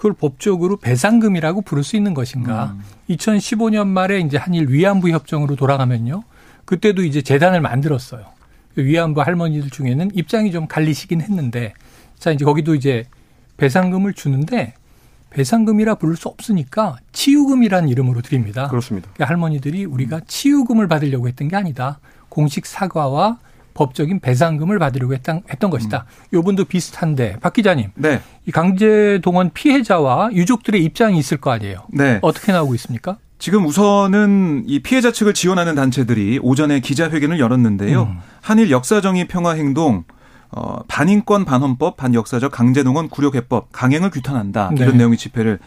그걸 0.00 0.14
법적으로 0.14 0.78
배상금이라고 0.78 1.60
부를 1.60 1.84
수 1.84 1.94
있는 1.94 2.14
것인가? 2.14 2.74
음. 2.74 2.82
2015년 3.10 3.86
말에 3.86 4.20
이제 4.20 4.38
한일 4.38 4.70
위안부 4.70 5.10
협정으로 5.10 5.56
돌아가면요. 5.56 6.22
그때도 6.64 7.04
이제 7.04 7.20
재단을 7.20 7.60
만들었어요. 7.60 8.24
위안부 8.76 9.20
할머니들 9.20 9.68
중에는 9.68 10.12
입장이 10.14 10.52
좀 10.52 10.66
갈리시긴 10.66 11.20
했는데 11.20 11.74
자, 12.18 12.30
이제 12.30 12.46
거기도 12.46 12.74
이제 12.74 13.04
배상금을 13.58 14.14
주는데 14.14 14.72
배상금이라 15.28 15.96
부를 15.96 16.16
수 16.16 16.28
없으니까 16.28 16.96
치유금이라는 17.12 17.90
이름으로 17.90 18.22
드립니다. 18.22 18.68
그렇습니다. 18.68 19.10
그러니까 19.12 19.28
할머니들이 19.28 19.84
우리가 19.84 20.20
치유금을 20.26 20.88
받으려고 20.88 21.28
했던 21.28 21.48
게 21.48 21.56
아니다. 21.56 22.00
공식 22.30 22.64
사과와 22.64 23.38
법적인 23.80 24.20
배상금을 24.20 24.78
받으려고 24.78 25.14
했던, 25.14 25.42
했던 25.50 25.70
것이다. 25.70 26.04
음. 26.06 26.36
요 26.36 26.42
분도 26.42 26.66
비슷한데 26.66 27.38
박 27.40 27.54
기자님. 27.54 27.88
네. 27.94 28.20
이 28.46 28.50
강제 28.50 29.20
동원 29.22 29.50
피해자와 29.54 30.30
유족들의 30.34 30.84
입장이 30.84 31.18
있을 31.18 31.38
거 31.38 31.50
아니에요. 31.50 31.86
네. 31.90 32.18
어떻게 32.20 32.52
나오고 32.52 32.74
있습니까? 32.74 33.16
지금 33.38 33.64
우선은 33.64 34.64
이 34.66 34.80
피해자 34.80 35.10
측을 35.12 35.32
지원하는 35.32 35.74
단체들이 35.74 36.40
오전에 36.42 36.80
기자회견을 36.80 37.40
열었는데요. 37.40 38.02
음. 38.02 38.18
한일 38.42 38.70
역사정의 38.70 39.28
평화행동 39.28 40.04
어, 40.52 40.82
반인권 40.86 41.46
반헌법 41.46 41.96
반역사적 41.96 42.52
강제동원 42.52 43.08
구력해법 43.08 43.68
강행을 43.72 44.10
규탄한다 44.10 44.72
네. 44.74 44.82
이런 44.82 44.98
내용의 44.98 45.16
집회를 45.16 45.58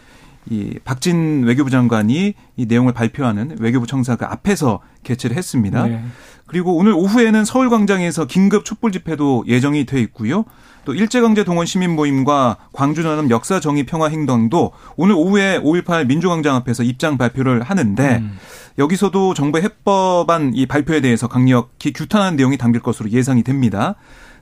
이 0.50 0.78
박진 0.84 1.44
외교부 1.44 1.70
장관이 1.70 2.34
이 2.56 2.66
내용을 2.66 2.92
발표하는 2.92 3.56
외교부 3.60 3.86
청사 3.86 4.16
그 4.16 4.24
앞에서 4.24 4.80
개최를 5.02 5.36
했습니다. 5.36 5.86
네. 5.86 6.04
그리고 6.46 6.76
오늘 6.76 6.92
오후에는 6.92 7.44
서울광장에서 7.44 8.26
긴급 8.26 8.64
촛불 8.64 8.92
집회도 8.92 9.44
예정이 9.46 9.86
돼 9.86 10.00
있고요. 10.02 10.44
또 10.84 10.92
일제강제 10.92 11.44
동원 11.44 11.64
시민 11.64 11.94
모임과 11.96 12.58
광주 12.72 13.02
전남 13.02 13.30
역사 13.30 13.58
정의 13.58 13.86
평화 13.86 14.08
행동도 14.08 14.72
오늘 14.96 15.14
오후에 15.14 15.58
5.18 15.60 16.06
민주광장 16.06 16.54
앞에서 16.56 16.82
입장 16.82 17.16
발표를 17.16 17.62
하는데 17.62 18.18
음. 18.18 18.36
여기서도 18.78 19.32
정부의 19.34 19.64
해법안 19.64 20.52
이 20.54 20.66
발표에 20.66 21.00
대해서 21.00 21.28
강력히 21.28 21.92
규탄하는 21.92 22.36
내용이 22.36 22.58
담길 22.58 22.82
것으로 22.82 23.10
예상이 23.10 23.42
됩니다. 23.42 23.94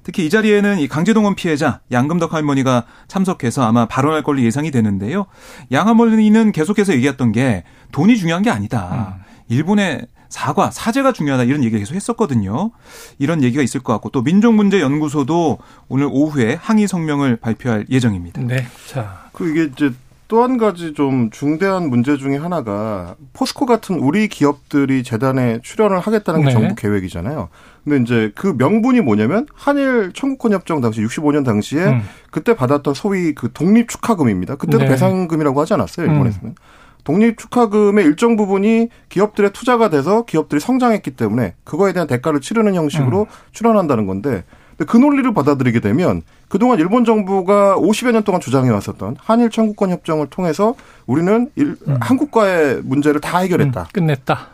특히 0.02 0.26
이 0.26 0.30
자리에는 0.30 0.78
이 0.78 0.88
강제동원 0.88 1.34
피해자 1.34 1.80
양금덕 1.90 2.34
할머니가 2.34 2.84
참석해서 3.08 3.62
아마 3.62 3.86
발언할 3.86 4.22
걸로 4.22 4.40
예상이 4.42 4.70
되는데요. 4.70 5.26
양 5.70 5.88
할머니는 5.88 6.52
계속해서 6.52 6.92
얘기했던 6.94 7.32
게 7.32 7.64
돈이 7.92 8.16
중요한 8.16 8.42
게 8.42 8.50
아니다. 8.50 9.16
음. 9.18 9.22
일본의 9.48 10.06
사과, 10.28 10.70
사죄가 10.70 11.12
중요하다 11.12 11.44
이런 11.44 11.62
얘기를 11.62 11.78
계속 11.78 11.94
했었거든요. 11.94 12.70
이런 13.18 13.42
얘기가 13.42 13.62
있을 13.62 13.80
것 13.80 13.92
같고 13.92 14.08
또 14.08 14.22
민족문제연구소도 14.22 15.58
오늘 15.88 16.08
오후에 16.10 16.54
항의 16.60 16.88
성명을 16.88 17.36
발표할 17.36 17.86
예정입니다. 17.90 18.40
네. 18.40 18.66
자, 18.88 19.28
그 19.32 19.50
이게 19.50 19.64
이제 19.64 19.92
또 20.32 20.42
한 20.42 20.56
가지 20.56 20.94
좀 20.94 21.28
중대한 21.30 21.90
문제 21.90 22.16
중에 22.16 22.38
하나가 22.38 23.16
포스코 23.34 23.66
같은 23.66 23.96
우리 23.96 24.28
기업들이 24.28 25.02
재단에 25.02 25.60
출연을 25.62 25.98
하겠다는 25.98 26.40
게 26.40 26.46
네. 26.46 26.52
정부 26.52 26.74
계획이잖아요. 26.74 27.50
근데 27.84 28.02
이제 28.02 28.32
그 28.34 28.54
명분이 28.56 29.02
뭐냐면 29.02 29.46
한일 29.52 30.12
청구권 30.14 30.54
협정 30.54 30.80
당시 30.80 31.02
65년 31.02 31.44
당시에 31.44 31.84
음. 31.84 32.00
그때 32.30 32.56
받았던 32.56 32.94
소위 32.94 33.34
그 33.34 33.52
독립 33.52 33.90
축하금입니다. 33.90 34.56
그때도 34.56 34.84
네. 34.84 34.88
배상금이라고 34.88 35.60
하지 35.60 35.74
않았어요, 35.74 36.06
일본에서는. 36.06 36.48
음. 36.48 36.54
독립 37.04 37.36
축하금의 37.36 38.02
일정 38.06 38.36
부분이 38.36 38.88
기업들의 39.10 39.52
투자가 39.52 39.90
돼서 39.90 40.24
기업들이 40.24 40.60
성장했기 40.60 41.10
때문에 41.10 41.56
그거에 41.64 41.92
대한 41.92 42.08
대가를 42.08 42.40
치르는 42.40 42.74
형식으로 42.74 43.20
음. 43.20 43.26
출연한다는 43.52 44.06
건데 44.06 44.44
그 44.86 44.96
논리를 44.96 45.30
받아들이게 45.34 45.80
되면 45.80 46.22
그동안 46.52 46.78
일본 46.78 47.06
정부가 47.06 47.76
50여 47.78 48.12
년 48.12 48.24
동안 48.24 48.38
주장해 48.38 48.68
왔었던 48.68 49.16
한일 49.18 49.48
청구권 49.48 49.88
협정을 49.88 50.26
통해서 50.26 50.74
우리는 51.06 51.50
일, 51.56 51.76
음. 51.88 51.96
한국과의 51.98 52.82
문제를 52.84 53.22
다 53.22 53.38
해결했다. 53.38 53.80
음, 53.80 53.86
끝냈다. 53.90 54.48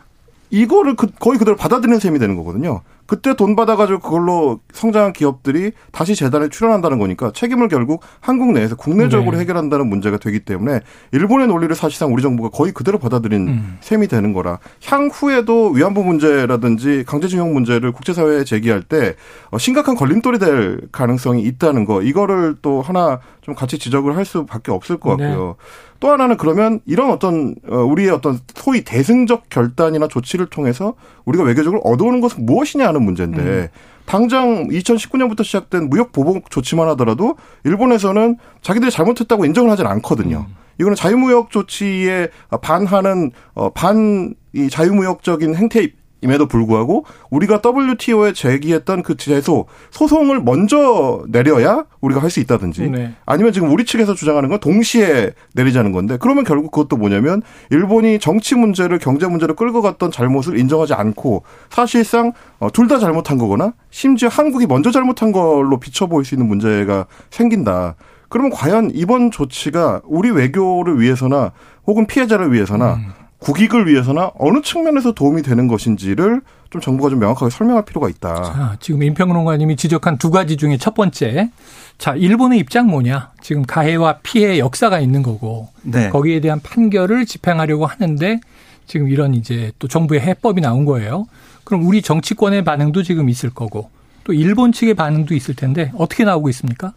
이거를 0.49 0.95
그, 0.95 1.07
거의 1.19 1.37
그대로 1.37 1.57
받아들이는 1.57 1.99
셈이 1.99 2.17
되는 2.17 2.37
거거든요. 2.37 2.83
그때 3.09 3.33
돈 3.33 3.55
받아가지고 3.55 3.99
그걸로 4.01 4.59
성장한 4.71 5.13
기업들이 5.13 5.71
다시 5.91 6.13
재단에 6.13 6.47
출연한다는 6.47 6.99
거니까 6.99 7.31
책임을 7.33 7.67
결국 7.67 8.03
한국 8.19 8.51
내에서 8.51 8.75
국내적으로 8.75 9.31
네. 9.31 9.41
해결한다는 9.41 9.87
문제가 9.87 10.17
되기 10.17 10.41
때문에 10.41 10.81
일본의 11.11 11.47
논리를 11.47 11.73
사실상 11.75 12.13
우리 12.13 12.21
정부가 12.21 12.49
거의 12.49 12.71
그대로 12.71 12.99
받아들인 12.99 13.47
음. 13.47 13.77
셈이 13.79 14.07
되는 14.07 14.31
거라 14.31 14.59
향후에도 14.85 15.71
위안부 15.71 16.03
문제라든지 16.03 17.03
강제징용 17.07 17.51
문제를 17.51 17.93
국제사회에 17.93 18.43
제기할 18.43 18.83
때 18.83 19.15
어, 19.49 19.57
심각한 19.57 19.95
걸림돌이 19.95 20.37
될 20.37 20.81
가능성이 20.91 21.41
있다는 21.41 21.85
거 21.85 22.03
이거를 22.03 22.57
또 22.61 22.83
하나 22.83 23.21
좀 23.41 23.55
같이 23.55 23.79
지적을 23.79 24.15
할 24.15 24.23
수밖에 24.23 24.71
없을 24.71 24.97
것 24.97 25.17
같고요. 25.17 25.55
네. 25.57 25.63
또 25.99 26.11
하나는 26.11 26.37
그러면 26.37 26.79
이런 26.85 27.11
어떤 27.11 27.55
어, 27.67 27.77
우리의 27.77 28.09
어떤 28.09 28.39
소위 28.55 28.83
대승적 28.83 29.49
결단이나 29.49 30.07
조치를 30.07 30.47
통해서 30.47 30.93
우리가 31.25 31.43
외교적으로 31.43 31.81
얻어오는 31.81 32.21
것은 32.21 32.45
무엇이냐 32.45 32.87
하는 32.87 33.03
문제인데 33.03 33.41
음. 33.41 33.67
당장 34.05 34.67
2019년부터 34.69 35.43
시작된 35.43 35.89
무역 35.89 36.11
보복 36.11 36.49
조치만 36.49 36.87
하더라도 36.89 37.35
일본에서는 37.63 38.37
자기들이 38.61 38.91
잘못했다고 38.91 39.45
인정을 39.45 39.69
하진 39.69 39.85
않거든요. 39.85 40.45
음. 40.47 40.55
이거는 40.79 40.95
자유무역 40.95 41.51
조치에 41.51 42.29
반하는 42.61 43.31
어, 43.53 43.69
반 43.69 44.33
이 44.53 44.69
자유무역적인 44.69 45.55
행태 45.55 45.87
임에도 46.21 46.47
불구하고 46.47 47.05
우리가 47.29 47.61
WTO에 47.63 48.33
제기했던 48.33 49.03
그 49.03 49.17
제소 49.17 49.65
소송을 49.91 50.41
먼저 50.41 51.23
내려야 51.27 51.85
우리가 52.01 52.21
할 52.21 52.29
수 52.29 52.39
있다든지 52.39 52.89
네. 52.89 53.13
아니면 53.25 53.51
지금 53.51 53.71
우리 53.71 53.85
측에서 53.85 54.13
주장하는 54.13 54.49
건 54.49 54.59
동시에 54.59 55.31
내리자는 55.55 55.91
건데 55.91 56.17
그러면 56.19 56.43
결국 56.43 56.71
그것도 56.71 56.95
뭐냐면 56.95 57.41
일본이 57.71 58.19
정치 58.19 58.55
문제를 58.55 58.99
경제 58.99 59.27
문제로 59.27 59.55
끌고 59.55 59.81
갔던 59.81 60.11
잘못을 60.11 60.57
인정하지 60.59 60.93
않고 60.93 61.43
사실상 61.69 62.33
어, 62.59 62.69
둘다 62.71 62.99
잘못한 62.99 63.37
거거나 63.37 63.73
심지어 63.89 64.29
한국이 64.29 64.67
먼저 64.67 64.91
잘못한 64.91 65.31
걸로 65.31 65.79
비춰 65.79 66.05
보일 66.07 66.25
수 66.25 66.35
있는 66.35 66.47
문제가 66.47 67.07
생긴다. 67.31 67.95
그러면 68.29 68.51
과연 68.51 68.91
이번 68.93 69.31
조치가 69.31 70.01
우리 70.05 70.29
외교를 70.29 70.99
위해서나 70.99 71.51
혹은 71.87 72.05
피해자를 72.05 72.53
위해서나 72.53 72.93
음. 72.95 73.07
국익을 73.39 73.87
위해서나 73.87 74.31
어느 74.37 74.61
측면에서 74.61 75.13
도움이 75.13 75.41
되는 75.41 75.67
것인지를 75.67 76.41
좀 76.69 76.81
정부가 76.81 77.09
좀 77.09 77.19
명확하게 77.19 77.49
설명할 77.49 77.85
필요가 77.85 78.09
있다. 78.09 78.43
자, 78.43 78.77
지금 78.79 79.01
임평론가님이 79.01 79.75
지적한 79.75 80.17
두 80.17 80.29
가지 80.29 80.57
중에 80.57 80.77
첫 80.77 80.93
번째. 80.93 81.49
자, 81.97 82.15
일본의 82.15 82.59
입장 82.59 82.87
뭐냐? 82.87 83.31
지금 83.41 83.63
가해와 83.63 84.19
피해 84.23 84.59
역사가 84.59 84.99
있는 84.99 85.23
거고. 85.23 85.69
네. 85.81 86.09
거기에 86.09 86.41
대한 86.41 86.59
판결을 86.59 87.25
집행하려고 87.25 87.85
하는데 87.85 88.39
지금 88.85 89.07
이런 89.07 89.33
이제 89.33 89.71
또 89.79 89.87
정부의 89.87 90.21
해법이 90.21 90.61
나온 90.61 90.85
거예요. 90.85 91.25
그럼 91.63 91.85
우리 91.85 92.01
정치권의 92.01 92.63
반응도 92.63 93.03
지금 93.03 93.29
있을 93.29 93.51
거고 93.51 93.89
또 94.23 94.33
일본 94.33 94.71
측의 94.71 94.95
반응도 94.95 95.33
있을 95.33 95.55
텐데 95.55 95.91
어떻게 95.95 96.23
나오고 96.23 96.49
있습니까? 96.49 96.93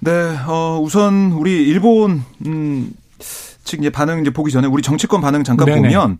네, 0.00 0.10
어, 0.46 0.80
우선 0.82 1.32
우리 1.32 1.62
일본, 1.68 2.24
음, 2.44 2.92
측 3.64 3.80
이제 3.80 3.90
반응 3.90 4.20
이제 4.20 4.30
보기 4.30 4.50
전에 4.50 4.66
우리 4.66 4.82
정치권 4.82 5.20
반응 5.20 5.44
잠깐 5.44 5.66
네네. 5.66 5.80
보면 5.80 6.18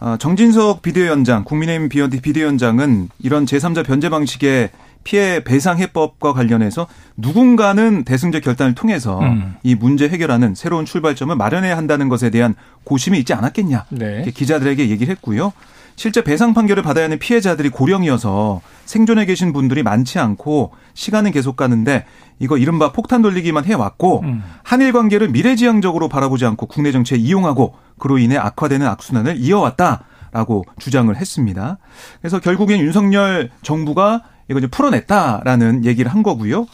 어, 0.00 0.16
정진석 0.18 0.82
비대위원장, 0.82 1.44
국민의힘 1.44 1.88
비대위원장은 1.88 3.08
이런 3.20 3.46
제3자 3.46 3.84
변제 3.84 4.10
방식의 4.10 4.70
피해 5.04 5.42
배상 5.42 5.78
해법과 5.78 6.32
관련해서 6.34 6.86
누군가는 7.16 8.04
대승적 8.04 8.42
결단을 8.42 8.74
통해서 8.74 9.20
음. 9.20 9.56
이 9.62 9.74
문제 9.74 10.08
해결하는 10.08 10.54
새로운 10.54 10.84
출발점을 10.84 11.34
마련해야 11.34 11.76
한다는 11.76 12.08
것에 12.08 12.30
대한 12.30 12.54
고심이 12.84 13.18
있지 13.18 13.32
않았겠냐. 13.32 13.86
네. 13.90 14.30
기자들에게 14.34 14.90
얘기를 14.90 15.10
했고요. 15.12 15.52
실제 15.98 16.22
배상 16.22 16.54
판결을 16.54 16.84
받아야 16.84 17.06
하는 17.06 17.18
피해자들이 17.18 17.70
고령이어서 17.70 18.60
생존해 18.84 19.26
계신 19.26 19.52
분들이 19.52 19.82
많지 19.82 20.20
않고 20.20 20.70
시간은 20.94 21.32
계속 21.32 21.56
가는데 21.56 22.04
이거 22.38 22.56
이른바 22.56 22.92
폭탄 22.92 23.20
돌리기만 23.20 23.64
해왔고 23.64 24.20
음. 24.20 24.44
한일 24.62 24.92
관계를 24.92 25.28
미래지향적으로 25.30 26.08
바라보지 26.08 26.46
않고 26.46 26.66
국내 26.66 26.92
정치에 26.92 27.18
이용하고 27.18 27.74
그로 27.98 28.18
인해 28.18 28.36
악화되는 28.36 28.86
악순환을 28.86 29.38
이어왔다라고 29.38 30.66
주장을 30.78 31.14
했습니다. 31.16 31.78
그래서 32.20 32.38
결국엔 32.38 32.78
윤석열 32.78 33.50
정부가 33.62 34.22
이거 34.48 34.60
이제 34.60 34.68
풀어냈다라는 34.68 35.84
얘기를 35.84 36.12
한 36.12 36.22
거고요. 36.22 36.68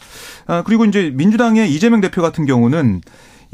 아, 0.46 0.62
그리고 0.66 0.84
이제 0.84 1.10
민주당의 1.14 1.72
이재명 1.72 2.02
대표 2.02 2.20
같은 2.20 2.44
경우는 2.44 3.00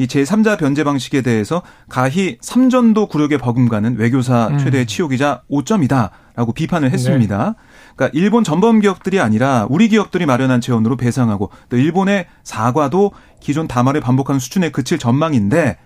이 0.01 0.07
제3자 0.07 0.59
변제 0.59 0.83
방식에 0.83 1.21
대해서 1.21 1.61
가히 1.91 2.39
삼전도 2.41 3.09
굴욕에 3.09 3.37
버금가는 3.37 3.99
외교사 3.99 4.49
음. 4.49 4.57
최대 4.57 4.87
치욕이자 4.87 5.43
오점이다라고 5.49 6.55
비판을 6.55 6.91
했습니다. 6.91 7.37
네. 7.37 7.55
그러니까 7.95 8.19
일본 8.19 8.43
전범 8.43 8.81
기업들이 8.81 9.21
아니라 9.21 9.67
우리 9.69 9.89
기업들이 9.89 10.25
마련한 10.25 10.63
재원으로 10.63 10.97
배상하고 10.97 11.51
또 11.69 11.77
일본의 11.77 12.29
사과도 12.45 13.13
기존 13.41 13.69
담화를 13.69 14.01
반복하는 14.01 14.41
수준에 14.41 14.71
그칠 14.71 14.99
전망인데 14.99 15.77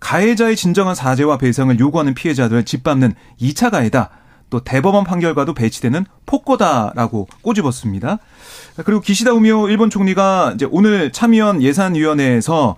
가해자의 0.00 0.56
진정한 0.56 0.94
사죄와 0.94 1.36
배상을 1.36 1.78
요구하는 1.78 2.14
피해자들을 2.14 2.64
짓밟는 2.64 3.12
2차 3.38 3.70
가해다. 3.70 4.08
또 4.50 4.60
대법원 4.60 5.04
판결과도 5.04 5.54
배치되는 5.54 6.06
폭거다라고 6.26 7.28
꼬집었습니다. 7.42 8.18
그리고 8.84 9.00
기시다 9.00 9.32
우미오 9.32 9.68
일본 9.68 9.90
총리가 9.90 10.52
이제 10.54 10.66
오늘 10.70 11.12
참의원 11.12 11.62
예산위원회에서 11.62 12.76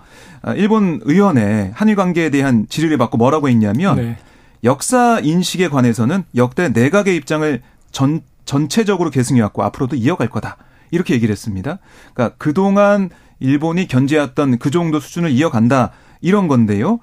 일본 0.55 0.99
의원의 1.03 1.71
한일 1.73 1.95
관계에 1.95 2.29
대한 2.29 2.65
질의를 2.67 2.97
받고 2.97 3.17
뭐라고 3.17 3.47
했냐면 3.49 3.95
네. 3.97 4.17
역사 4.63 5.19
인식에 5.19 5.69
관해서는 5.69 6.23
역대 6.35 6.69
내각의 6.69 7.15
입장을 7.15 7.61
전 7.91 8.21
전체적으로 8.45 9.09
계승해왔고 9.09 9.63
앞으로도 9.63 9.95
이어갈 9.95 10.29
거다. 10.29 10.57
이렇게 10.89 11.13
얘기를 11.13 11.31
했습니다. 11.31 11.79
그러니까 12.13 12.35
그동안 12.37 13.09
일본이 13.39 13.87
견제했던 13.87 14.59
그 14.59 14.71
정도 14.71 14.99
수준을 14.99 15.31
이어간다. 15.31 15.91
이런 16.21 16.47
건데요. 16.47 16.99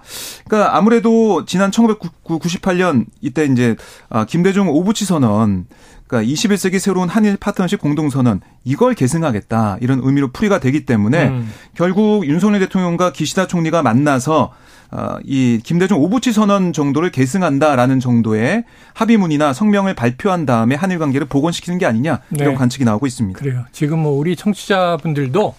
그러니까 0.46 0.76
아무래도 0.76 1.44
지난 1.44 1.70
1998년 1.70 3.06
이때 3.20 3.44
이제 3.44 3.76
아, 4.08 4.25
김대중 4.25 4.68
오부치 4.68 5.04
선언 5.04 5.66
그러니까 6.06 6.32
21세기 6.32 6.78
새로운 6.78 7.08
한일 7.08 7.37
파트너십 7.37 7.80
공동선언 7.80 8.40
이걸 8.64 8.94
계승하겠다 8.94 9.78
이런 9.80 10.00
의미로 10.02 10.28
풀이가 10.32 10.58
되기 10.58 10.87
때문에 10.87 11.28
음. 11.28 11.52
결국 11.75 12.26
윤석열 12.26 12.60
대통령과 12.60 13.12
기시다 13.12 13.46
총리가 13.46 13.82
만나서 13.82 14.52
어, 14.90 15.18
이 15.22 15.60
김대중 15.62 15.98
오부치 15.98 16.32
선언 16.32 16.72
정도를 16.72 17.10
계승한다라는 17.10 18.00
정도의 18.00 18.64
합의문이나 18.94 19.52
성명을 19.52 19.94
발표한 19.94 20.46
다음에 20.46 20.75
한일 20.75 20.98
관계를 20.98 21.26
복원시키는 21.26 21.78
게 21.78 21.84
아니냐 21.84 22.20
이런 22.32 22.50
네. 22.50 22.54
관측이 22.54 22.84
나오고 22.84 23.06
있습니다. 23.06 23.38
그래요. 23.38 23.66
지금 23.72 23.98
뭐 23.98 24.12
우리 24.12 24.34
청취자분들도 24.34 25.54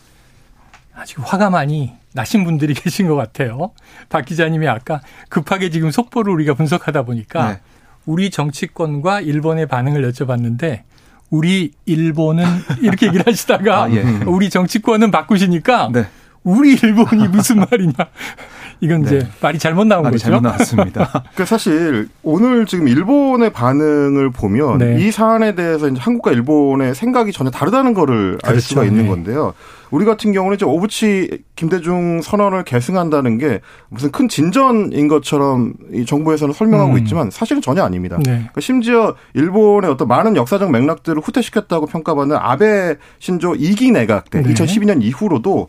아직 0.95 1.17
화가 1.19 1.51
많이 1.51 1.98
나신 2.13 2.43
분들이 2.43 2.73
계신 2.75 3.07
것 3.07 3.15
같아요. 3.15 3.71
박 4.09 4.25
기자님이 4.25 4.67
아까 4.67 5.01
급하게 5.29 5.69
지금 5.69 5.91
속보를 5.91 6.33
우리가 6.33 6.53
분석하다 6.53 7.03
보니까 7.03 7.53
네. 7.53 7.59
우리 8.05 8.29
정치권과 8.29 9.21
일본의 9.21 9.67
반응을 9.67 10.09
여쭤봤는데 10.11 10.81
우리 11.29 11.71
일본은 11.85 12.43
이렇게 12.81 13.07
얘기를 13.07 13.25
하시다가 13.27 13.83
아, 13.83 13.91
예. 13.91 14.01
우리 14.25 14.49
정치권은 14.49 15.11
바꾸시니까 15.11 15.89
네. 15.93 16.07
우리 16.43 16.75
일본이 16.75 17.27
무슨 17.27 17.58
말이냐. 17.69 17.93
이건 18.81 19.03
이제 19.03 19.19
네. 19.19 19.27
말이 19.41 19.60
잘못 19.60 19.86
나온 19.88 20.03
말이 20.03 20.13
거죠. 20.13 20.24
잘못 20.24 20.41
나왔습니다. 20.41 21.10
그러니까 21.12 21.46
사실 21.46 22.08
오늘 22.24 22.65
지금 22.65 22.88
일본의 22.88 23.51
반응을 23.51 24.29
보면 24.31 24.77
네. 24.77 24.98
이 25.01 25.12
사안에 25.12 25.55
대해서 25.55 25.89
이제 25.89 26.00
한국과 26.00 26.31
일본의 26.31 26.96
생각이 26.96 27.34
전혀 27.34 27.50
다르다는 27.50 27.93
거를 27.93 28.38
그렇죠. 28.38 28.48
알 28.48 28.62
수가 28.62 28.86
있는 28.86 29.03
네. 29.03 29.10
건데요. 29.10 29.53
우리 29.91 30.05
같은 30.05 30.31
경우는 30.31 30.55
이제 30.55 30.65
오부치 30.65 31.39
김대중 31.55 32.22
선언을 32.22 32.63
계승한다는 32.63 33.38
게 33.38 33.60
무슨 33.89 34.12
큰 34.12 34.29
진전인 34.29 35.08
것처럼 35.08 35.74
이 35.91 36.05
정부에서는 36.05 36.53
설명하고 36.53 36.93
음. 36.93 36.98
있지만 37.00 37.31
사실은 37.31 37.62
전혀 37.62 37.84
아닙니다. 37.84 38.15
네. 38.17 38.24
그러니까 38.31 38.62
심지어 38.62 39.15
일본의 39.34 39.89
어떤 39.91 40.08
많은 40.08 40.38
역사적 40.38 40.72
맥락들을 40.72 41.22
후퇴시켰다고 41.22 41.88
평가받는 41.88 42.38
아베 42.38 42.96
신조 43.17 43.53
2기 43.53 43.91
내각 43.91 44.29
때 44.29 44.41
네. 44.41 44.53
2012년 44.53 45.01
이후로도 45.01 45.67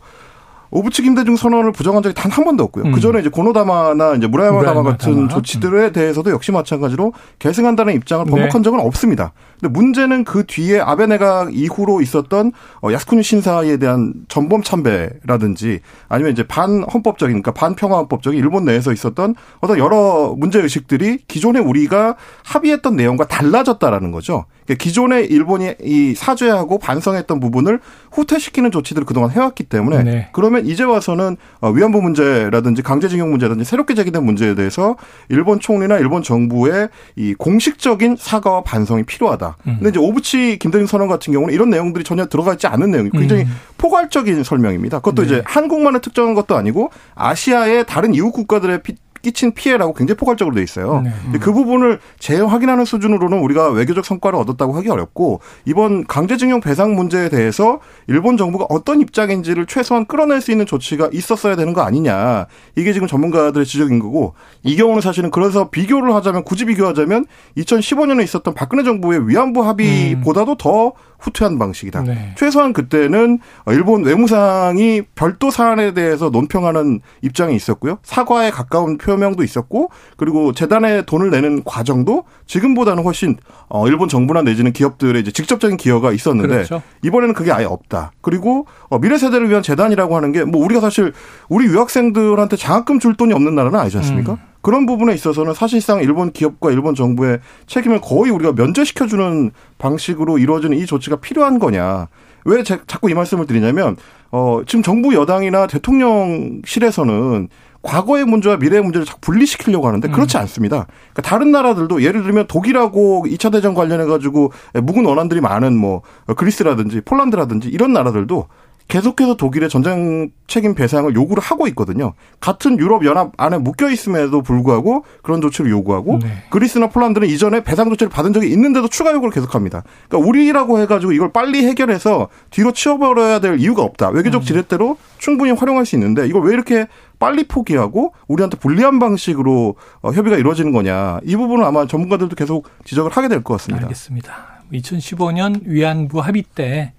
오부치 0.71 1.03
김대중 1.03 1.35
선언을 1.35 1.71
부정한 1.71 2.01
적이 2.01 2.15
단 2.15 2.31
한 2.31 2.45
번도 2.45 2.63
없고요. 2.63 2.85
음. 2.85 2.91
그 2.93 3.01
전에 3.01 3.19
이제 3.19 3.29
고노다마나 3.29 4.15
이제 4.15 4.25
무라야마 4.25 4.63
다마 4.63 4.83
같은 4.83 5.27
조치들에 5.27 5.91
대해서도 5.91 6.31
역시 6.31 6.51
마찬가지로 6.51 7.13
계승한다는 7.39 7.93
입장을 7.95 8.25
번복한 8.25 8.61
네. 8.61 8.63
적은 8.63 8.79
없습니다. 8.79 9.33
근데 9.59 9.71
문제는 9.71 10.23
그 10.23 10.45
뒤에 10.47 10.79
아베 10.79 11.05
내각 11.07 11.53
이후로 11.53 12.01
있었던 12.01 12.53
어, 12.81 12.91
야스쿠니 12.91 13.21
신사에 13.21 13.77
대한 13.77 14.13
전범 14.29 14.63
참배라든지 14.63 15.81
아니면 16.07 16.31
이제 16.31 16.47
반 16.47 16.83
헌법적인 16.83 17.41
그러니까 17.41 17.51
반평화 17.51 17.97
헌법적인 17.97 18.39
일본 18.39 18.65
내에서 18.65 18.93
있었던 18.93 19.35
어떤 19.59 19.77
여러 19.77 20.33
문제 20.37 20.59
의식들이 20.59 21.19
기존에 21.27 21.59
우리가 21.59 22.15
합의했던 22.45 22.95
내용과 22.95 23.27
달라졌다라는 23.27 24.11
거죠. 24.11 24.45
그러니까 24.65 24.83
기존에 24.83 25.21
일본이 25.21 25.73
이 25.83 26.15
사죄하고 26.15 26.79
반성했던 26.79 27.39
부분을 27.39 27.81
후퇴시키는 28.11 28.71
조치들을 28.71 29.05
그동안 29.05 29.31
해왔기 29.31 29.65
때문에 29.65 30.03
네. 30.03 30.29
그러면 30.31 30.60
이제 30.65 30.83
와서는 30.83 31.37
어, 31.59 31.69
위안부 31.69 32.01
문제라든지 32.01 32.81
강제징용 32.81 33.29
문제라든지 33.31 33.69
새롭게 33.69 33.93
제기된 33.95 34.23
문제에 34.23 34.55
대해서 34.55 34.95
일본 35.29 35.59
총리나 35.59 35.97
일본 35.97 36.23
정부의 36.23 36.89
이 37.15 37.33
공식적인 37.33 38.17
사과와 38.19 38.63
반성이 38.63 39.03
필요하다. 39.03 39.57
음. 39.67 39.75
근데 39.79 39.89
이제 39.89 39.99
오부치 39.99 40.57
김대중 40.59 40.87
선언 40.87 41.07
같은 41.07 41.33
경우는 41.33 41.53
이런 41.53 41.69
내용들이 41.69 42.03
전혀 42.03 42.25
들어가 42.25 42.53
있지 42.53 42.67
않은 42.67 42.91
내용이 42.91 43.09
굉장히 43.11 43.43
음. 43.43 43.51
포괄적인 43.77 44.43
설명입니다. 44.43 44.99
그것도 44.99 45.23
네. 45.23 45.25
이제 45.25 45.41
한국만의 45.45 46.01
특정한 46.01 46.33
것도 46.35 46.55
아니고 46.55 46.91
아시아의 47.15 47.85
다른 47.85 48.13
이웃 48.13 48.31
국가들의 48.31 48.81
끼친 49.21 49.53
피해라고 49.53 49.93
굉장히 49.93 50.17
포괄적으로 50.17 50.55
돼 50.55 50.63
있어요. 50.63 51.01
네. 51.01 51.39
그 51.39 51.53
부분을 51.53 51.99
재확인하는 52.19 52.85
수준으로는 52.85 53.39
우리가 53.39 53.69
외교적 53.69 54.05
성과를 54.05 54.37
얻었다고 54.39 54.73
하기 54.73 54.89
어렵고 54.89 55.41
이번 55.65 56.05
강제징용 56.05 56.61
배상 56.61 56.95
문제에 56.95 57.29
대해서 57.29 57.79
일본 58.07 58.37
정부가 58.37 58.65
어떤 58.69 59.01
입장인지를 59.01 59.65
최소한 59.65 60.05
끌어낼 60.05 60.41
수 60.41 60.51
있는 60.51 60.65
조치가 60.65 61.09
있었어야 61.11 61.55
되는 61.55 61.73
거 61.73 61.81
아니냐. 61.81 62.47
이게 62.75 62.93
지금 62.93 63.07
전문가들의 63.07 63.65
지적인 63.65 63.99
거고 63.99 64.33
이 64.63 64.75
경우는 64.75 65.01
사실은 65.01 65.31
그래서 65.31 65.69
비교를 65.69 66.13
하자면 66.15 66.43
굳이 66.43 66.65
비교하자면 66.65 67.25
2015년에 67.57 68.23
있었던 68.23 68.53
박근혜 68.53 68.83
정부의 68.83 69.27
위안부 69.27 69.63
합의보다도 69.63 70.51
음. 70.53 70.57
더 70.57 70.93
후퇴한 71.21 71.57
방식이다. 71.57 72.01
네. 72.03 72.33
최소한 72.37 72.73
그때는 72.73 73.39
일본 73.67 74.03
외무상이 74.03 75.03
별도 75.15 75.49
사안에 75.51 75.93
대해서 75.93 76.29
논평하는 76.29 76.99
입장이 77.21 77.55
있었고요. 77.55 77.99
사과에 78.03 78.51
가까운 78.51 78.97
표명도 78.97 79.43
있었고 79.43 79.89
그리고 80.17 80.51
재단에 80.53 81.03
돈을 81.03 81.29
내는 81.29 81.63
과정도 81.63 82.25
지금보다는 82.47 83.03
훨씬 83.03 83.37
어 83.69 83.87
일본 83.87 84.09
정부나 84.09 84.41
내지는 84.41 84.73
기업들의 84.73 85.21
이제 85.21 85.31
직접적인 85.31 85.77
기여가 85.77 86.11
있었는데 86.11 86.49
그렇죠. 86.53 86.81
이번에는 87.03 87.33
그게 87.33 87.51
아예 87.51 87.65
없다. 87.65 88.11
그리고 88.21 88.65
어 88.89 88.99
미래 88.99 89.17
세대를 89.17 89.49
위한 89.49 89.63
재단이라고 89.63 90.15
하는 90.15 90.31
게 90.33 90.41
뭐 90.43 90.63
우리가 90.65 90.81
사실 90.81 91.13
우리 91.49 91.65
유학생들한테 91.67 92.55
장학금 92.57 92.99
줄 92.99 93.15
돈이 93.15 93.31
없는 93.33 93.53
나라는 93.55 93.79
아니지 93.79 93.97
않습니까? 93.97 94.33
음. 94.33 94.37
그런 94.61 94.85
부분에 94.85 95.13
있어서는 95.13 95.53
사실상 95.53 96.01
일본 96.01 96.31
기업과 96.31 96.71
일본 96.71 96.95
정부의 96.95 97.39
책임을 97.67 98.01
거의 98.01 98.31
우리가 98.31 98.53
면제시켜주는 98.53 99.51
방식으로 99.77 100.37
이루어지는 100.37 100.77
이 100.77 100.85
조치가 100.85 101.17
필요한 101.17 101.59
거냐. 101.59 102.07
왜 102.45 102.63
자꾸 102.63 103.09
이 103.09 103.13
말씀을 103.13 103.45
드리냐면, 103.45 103.97
어, 104.31 104.61
지금 104.65 104.81
정부 104.81 105.13
여당이나 105.13 105.67
대통령실에서는 105.67 107.49
과거의 107.81 108.25
문제와 108.25 108.57
미래의 108.57 108.83
문제를 108.83 109.05
자꾸 109.05 109.19
분리시키려고 109.21 109.87
하는데 109.87 110.07
음. 110.07 110.11
그렇지 110.11 110.37
않습니다. 110.37 110.85
그러니까 111.13 111.21
다른 111.23 111.51
나라들도 111.51 112.03
예를 112.03 112.23
들면 112.23 112.47
독일하고 112.47 113.25
2차 113.27 113.51
대전 113.51 113.73
관련해 113.73 114.05
가지고 114.05 114.51
묵은 114.73 115.05
원한들이 115.05 115.41
많은 115.41 115.75
뭐 115.75 116.01
그리스라든지 116.37 117.01
폴란드라든지 117.01 117.69
이런 117.69 117.93
나라들도 117.93 118.47
계속해서 118.87 119.35
독일의 119.35 119.69
전쟁 119.69 120.31
책임 120.47 120.75
배상을 120.75 121.13
요구를 121.15 121.41
하고 121.41 121.67
있거든요. 121.69 122.13
같은 122.41 122.77
유럽 122.77 123.05
연합 123.05 123.31
안에 123.37 123.57
묶여 123.57 123.89
있음에도 123.89 124.41
불구하고 124.41 125.05
그런 125.23 125.39
조치를 125.41 125.71
요구하고 125.71 126.19
네. 126.21 126.29
그리스나 126.49 126.87
폴란드는 126.89 127.27
이전에 127.29 127.63
배상 127.63 127.89
조치를 127.89 128.09
받은 128.09 128.33
적이 128.33 128.49
있는데도 128.51 128.89
추가 128.89 129.13
요구를 129.13 129.31
계속합니다. 129.31 129.83
그러니까 130.09 130.29
우리라고 130.29 130.79
해가지고 130.79 131.13
이걸 131.13 131.31
빨리 131.31 131.65
해결해서 131.65 132.27
뒤로 132.49 132.73
치워버려야 132.73 133.39
될 133.39 133.59
이유가 133.59 133.83
없다. 133.83 134.09
외교적 134.09 134.41
음. 134.41 134.45
지렛대로 134.45 134.97
충분히 135.19 135.51
활용할 135.51 135.85
수 135.85 135.95
있는데 135.95 136.27
이걸 136.27 136.43
왜 136.43 136.53
이렇게 136.53 136.87
빨리 137.17 137.43
포기하고 137.45 138.13
우리한테 138.27 138.57
불리한 138.57 138.99
방식으로 138.99 139.75
어, 140.01 140.11
협의가 140.11 140.37
이루어지는 140.37 140.71
거냐 140.73 141.19
이 141.23 141.35
부분은 141.37 141.63
아마 141.65 141.85
전문가들도 141.87 142.35
계속 142.35 142.67
지적을 142.83 143.11
하게 143.11 143.27
될 143.29 143.41
것 143.43 143.53
같습니다. 143.53 143.85
알겠습니다. 143.85 144.33
2015년 144.73 145.61
위안부 145.65 146.19
합의 146.19 146.43
때 146.55 146.93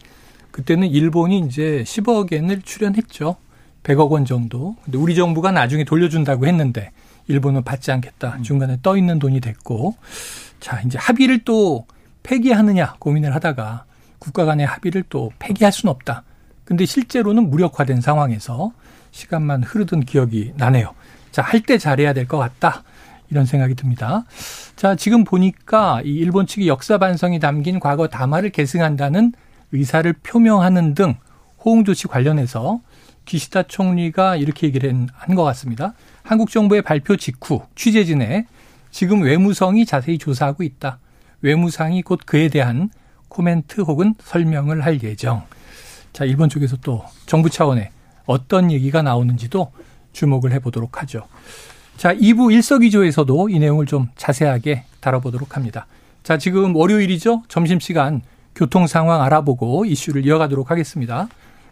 그때는 0.52 0.88
일본이 0.88 1.40
이제 1.40 1.82
10억 1.86 2.32
엔을 2.32 2.62
출연했죠. 2.62 3.36
100억 3.82 4.10
원 4.10 4.24
정도. 4.24 4.76
근데 4.84 4.98
우리 4.98 5.14
정부가 5.16 5.50
나중에 5.50 5.82
돌려준다고 5.84 6.46
했는데 6.46 6.92
일본은 7.26 7.64
받지 7.64 7.90
않겠다. 7.90 8.36
음. 8.36 8.42
중간에 8.42 8.78
떠 8.82 8.96
있는 8.96 9.18
돈이 9.18 9.40
됐고. 9.40 9.96
자, 10.60 10.80
이제 10.82 10.98
합의를 10.98 11.40
또 11.44 11.86
폐기하느냐 12.22 12.94
고민을 13.00 13.34
하다가 13.34 13.84
국가 14.20 14.44
간의 14.44 14.66
합의를 14.66 15.02
또 15.08 15.32
폐기할 15.40 15.72
수는 15.72 15.90
없다. 15.92 16.22
근데 16.64 16.86
실제로는 16.86 17.50
무력화된 17.50 18.00
상황에서 18.00 18.72
시간만 19.10 19.64
흐르던 19.64 20.00
기억이 20.04 20.52
나네요. 20.56 20.94
자, 21.32 21.42
할 21.42 21.60
때 21.62 21.78
잘해야 21.78 22.12
될 22.12 22.26
것 22.28 22.38
같다. 22.38 22.84
이런 23.30 23.46
생각이 23.46 23.74
듭니다. 23.74 24.24
자, 24.76 24.94
지금 24.94 25.24
보니까 25.24 26.02
이 26.04 26.10
일본 26.10 26.46
측이 26.46 26.68
역사 26.68 26.98
반성이 26.98 27.40
담긴 27.40 27.80
과거 27.80 28.06
담화를 28.06 28.50
계승한다는 28.50 29.32
의사를 29.72 30.12
표명하는 30.12 30.94
등 30.94 31.16
호응 31.64 31.84
조치 31.84 32.06
관련해서 32.08 32.80
기시다 33.24 33.62
총리가 33.64 34.36
이렇게 34.36 34.66
얘기를 34.66 35.06
한 35.12 35.36
것 35.36 35.44
같습니다. 35.44 35.94
한국 36.22 36.50
정부의 36.50 36.82
발표 36.82 37.16
직후 37.16 37.62
취재진에 37.74 38.46
지금 38.90 39.22
외무성이 39.22 39.86
자세히 39.86 40.18
조사하고 40.18 40.62
있다. 40.62 40.98
외무상이 41.40 42.02
곧 42.02 42.20
그에 42.26 42.48
대한 42.48 42.90
코멘트 43.28 43.80
혹은 43.82 44.14
설명을 44.22 44.84
할 44.84 45.02
예정. 45.02 45.44
자, 46.12 46.24
일본 46.24 46.48
쪽에서 46.48 46.76
또 46.78 47.02
정부 47.26 47.48
차원의 47.48 47.90
어떤 48.26 48.70
얘기가 48.70 49.02
나오는지도 49.02 49.72
주목을 50.12 50.52
해보도록 50.52 51.00
하죠. 51.02 51.26
자, 51.96 52.14
2부 52.14 52.52
일석이조에서도 52.52 53.48
이 53.48 53.58
내용을 53.58 53.86
좀 53.86 54.08
자세하게 54.16 54.84
다뤄보도록 55.00 55.56
합니다. 55.56 55.86
자, 56.22 56.36
지금 56.38 56.76
월요일이죠. 56.76 57.44
점심시간 57.48 58.20
교통 58.54 58.86
상황 58.86 59.22
알아보고 59.22 59.84
이슈를 59.84 60.26
이어가도록 60.26 60.70
하겠습니다. 60.70 61.28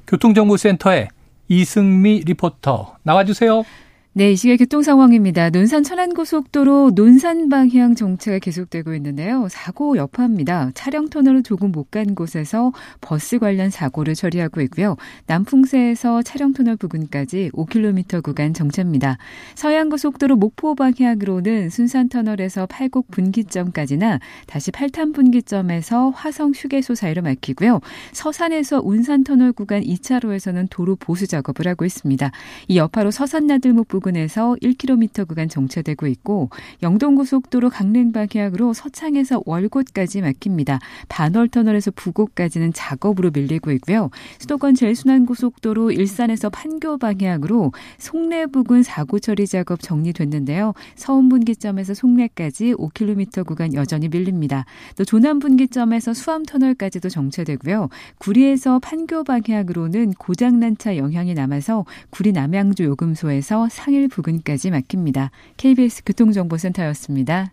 교통정보센터에 0.06 1.08
이승미 1.48 2.22
리포터 2.26 2.96
나와주세요. 3.02 3.64
네, 4.12 4.32
이 4.32 4.36
시각 4.36 4.56
교통 4.56 4.82
상황입니다. 4.82 5.50
논산 5.50 5.84
천안고속도로 5.84 6.90
논산 6.96 7.48
방향 7.48 7.94
정체가 7.94 8.40
계속되고 8.40 8.92
있는데요. 8.96 9.46
사고 9.48 9.96
여파입니다. 9.96 10.72
차량 10.74 11.08
터널을 11.08 11.44
조금 11.44 11.70
못 11.70 11.90
간 11.92 12.16
곳에서 12.16 12.72
버스 13.00 13.38
관련 13.38 13.70
사고를 13.70 14.16
처리하고 14.16 14.62
있고요. 14.62 14.96
남풍세에서 15.26 16.22
차량 16.22 16.52
터널 16.52 16.74
부근까지 16.76 17.50
5km 17.52 18.22
구간 18.22 18.52
정체입니다. 18.52 19.16
서양고속도로 19.54 20.34
목포 20.36 20.74
방향으로는 20.74 21.70
순산 21.70 22.08
터널에서 22.08 22.66
팔곡 22.66 23.12
분기점까지나 23.12 24.18
다시 24.48 24.72
팔탄 24.72 25.12
분기점에서 25.12 26.10
화성 26.10 26.52
휴게소 26.54 26.96
사이로 26.96 27.22
막히고요. 27.22 27.80
서산에서 28.12 28.82
운산 28.84 29.22
터널 29.22 29.52
구간 29.52 29.82
2차로에서는 29.82 30.66
도로 30.68 30.96
보수 30.96 31.28
작업을 31.28 31.68
하고 31.68 31.84
있습니다. 31.84 32.30
이 32.66 32.76
여파로 32.76 33.12
서산 33.12 33.46
나들목 33.46 33.86
부근 33.86 33.99
부근에서 34.00 34.56
1km 34.62 35.28
구간 35.28 35.48
정체되고 35.48 36.06
있고 36.06 36.50
영동고속도로 36.82 37.70
강릉 37.70 38.12
방향으로 38.12 38.72
서창에서 38.72 39.42
월곶까지 39.44 40.22
막힙니다. 40.22 40.80
반월터널에서 41.08 41.92
부곡까지는 41.92 42.72
작업으로 42.72 43.30
밀리고 43.30 43.70
있고요. 43.72 44.10
수도권 44.38 44.74
제일순환고속도로 44.74 45.92
일산에서 45.92 46.48
판교 46.50 46.98
방향으로 46.98 47.72
송내 47.98 48.46
부근 48.46 48.82
사고 48.82 49.18
처리 49.18 49.46
작업 49.46 49.80
정리됐는데요. 49.80 50.72
서운 50.96 51.28
분기점에서 51.28 51.94
송내까지 51.94 52.74
5km 52.74 53.46
구간 53.46 53.74
여전히 53.74 54.08
밀립니다. 54.08 54.64
또 54.96 55.04
조남 55.04 55.38
분기점에서 55.38 56.14
수암 56.14 56.44
터널까지도 56.44 57.08
정체되고요. 57.10 57.88
구리에서 58.18 58.78
판교 58.78 59.24
방향으로는 59.24 60.14
고장난 60.14 60.76
차 60.78 60.96
영향이 60.96 61.34
남아서 61.34 61.84
구리 62.08 62.32
남양주 62.32 62.84
요금소에서 62.84 63.68
상 63.68 63.89
상일 63.90 64.06
부근까지 64.06 64.70
막힙니다. 64.70 65.32
KBS 65.56 66.04
교통정보센터였습니다. 66.04 67.52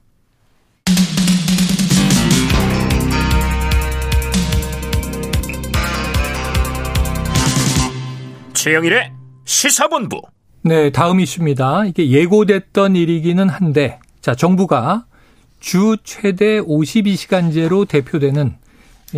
최영일의 8.54 9.12
시사본부. 9.46 10.22
네, 10.62 10.92
다음 10.92 11.20
이슈입니다. 11.20 11.86
이게 11.86 12.12
예고됐던 12.12 12.96
일이기는 12.96 13.50
한데, 13.50 14.00
자, 14.22 14.36
정부가 14.36 15.08
주 15.60 15.98
최대 16.04 16.60
52시간제로 16.62 17.88
대표되는 17.88 18.56